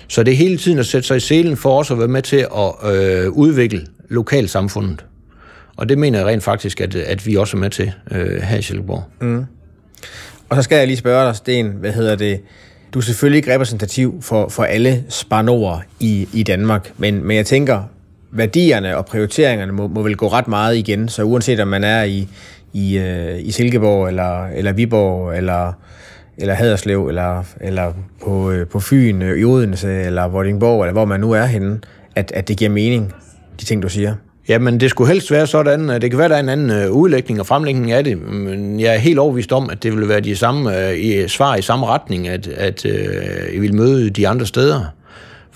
[0.07, 2.21] Så det er hele tiden at sætte sig i selen for os at være med
[2.21, 5.05] til at øh, udvikle lokalsamfundet.
[5.77, 8.57] Og det mener jeg rent faktisk, at, at vi også er med til øh, her
[8.57, 9.03] i Silkeborg.
[9.21, 9.45] Mm.
[10.49, 12.41] Og så skal jeg lige spørge dig, Sten, hvad hedder det?
[12.93, 17.45] Du er selvfølgelig ikke repræsentativ for, for alle spanorer i, i Danmark, men, men jeg
[17.45, 17.83] tænker,
[18.31, 22.03] værdierne og prioriteringerne må, må vel gå ret meget igen, så uanset om man er
[22.03, 22.27] i,
[22.73, 25.73] i, øh, i Silkeborg, eller, eller Viborg, eller,
[26.37, 31.05] eller Haderslev, eller, eller på, øh, på Fyn, øh, i Odense, eller Vordingborg, eller hvor
[31.05, 31.79] man nu er henne,
[32.15, 33.13] at, at det giver mening,
[33.59, 34.15] de ting, du siger.
[34.49, 35.89] Jamen, det skulle helst være sådan.
[35.89, 38.97] Det kan være, der er en anden udlægning og fremlægning af det, men jeg er
[38.97, 42.47] helt overvist om, at det vil være de samme øh, svar i samme retning, at,
[42.47, 44.85] at øh, I vil møde de andre steder.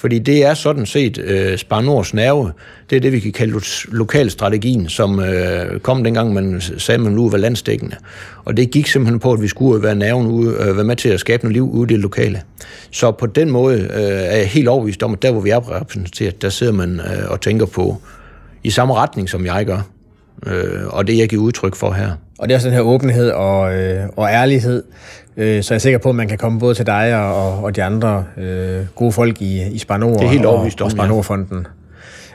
[0.02, 2.52] Fordi det er sådan set øh, Sparnors nerve.
[2.90, 7.14] Det er det, vi kan kalde lokalstrategien, som øh, kom dengang, man sagde, at man
[7.14, 7.96] nu var landstækkende.
[8.46, 11.10] Og det gik simpelthen på, at vi skulle være nerven ude, øh, være med til
[11.10, 12.42] at skabe noget liv ude i det lokale.
[12.92, 15.82] Så på den måde øh, er jeg helt overbevist om, at der, hvor vi er
[15.82, 18.02] repræsenteret, der sidder man øh, og tænker på
[18.64, 19.88] i samme retning, som jeg gør.
[20.48, 22.12] Øh, og det, jeg giver udtryk for her.
[22.40, 24.84] Og det er også den her åbenhed og, øh, og ærlighed,
[25.42, 27.76] øh, så jeg er sikker på, at man kan komme både til dig og, og
[27.76, 31.68] de andre øh, gode folk i, i Spanor det er helt og, og Spanorfonden.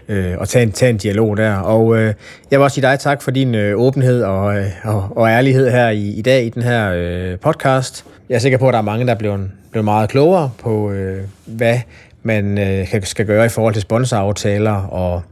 [0.08, 1.54] Øh, og tage en, tage en dialog der.
[1.56, 2.14] Og øh,
[2.50, 5.70] jeg vil også sige dig tak for din øh, åbenhed og, øh, og, og ærlighed
[5.70, 8.04] her i, i dag i den her øh, podcast.
[8.28, 10.92] Jeg er sikker på, at der er mange, der er blevet, blevet meget klogere på,
[10.92, 11.78] øh, hvad
[12.22, 15.22] man øh, skal gøre i forhold til sponsoraftaler og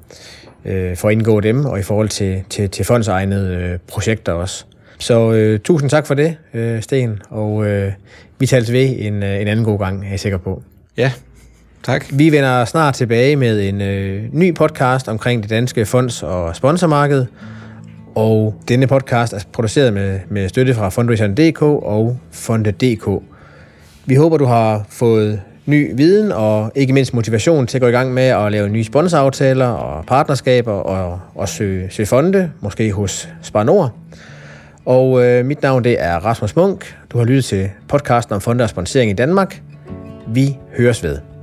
[0.65, 4.65] øh, for at indgå dem, og i forhold til, til, til fondsegnede øh, projekter også.
[4.99, 7.93] Så øh, tusind tak for det, øh, Sten, og øh,
[8.39, 10.63] vi tales ved en, øh, en anden god gang, er jeg sikker på.
[10.97, 11.13] Ja,
[11.85, 12.07] tak.
[12.11, 17.27] Vi vender snart tilbage med en øh, ny podcast omkring det danske fonds- og sponsormarked,
[18.15, 23.23] Og denne podcast er produceret med, med støtte fra Fundraiseren.dk og Fonde.dk.
[24.07, 27.91] Vi håber, du har fået ny viden og ikke mindst motivation til at gå i
[27.91, 33.29] gang med at lave nye sponsoraftaler og partnerskaber og, og søge, søge fonde, måske hos
[33.43, 33.93] Spar Nord.
[34.87, 36.99] Og øh, mit navn det er Rasmus Munk.
[37.13, 39.63] Du har lyttet til podcasten om fonde og sponsering i Danmark.
[40.27, 41.34] Vi høres ved.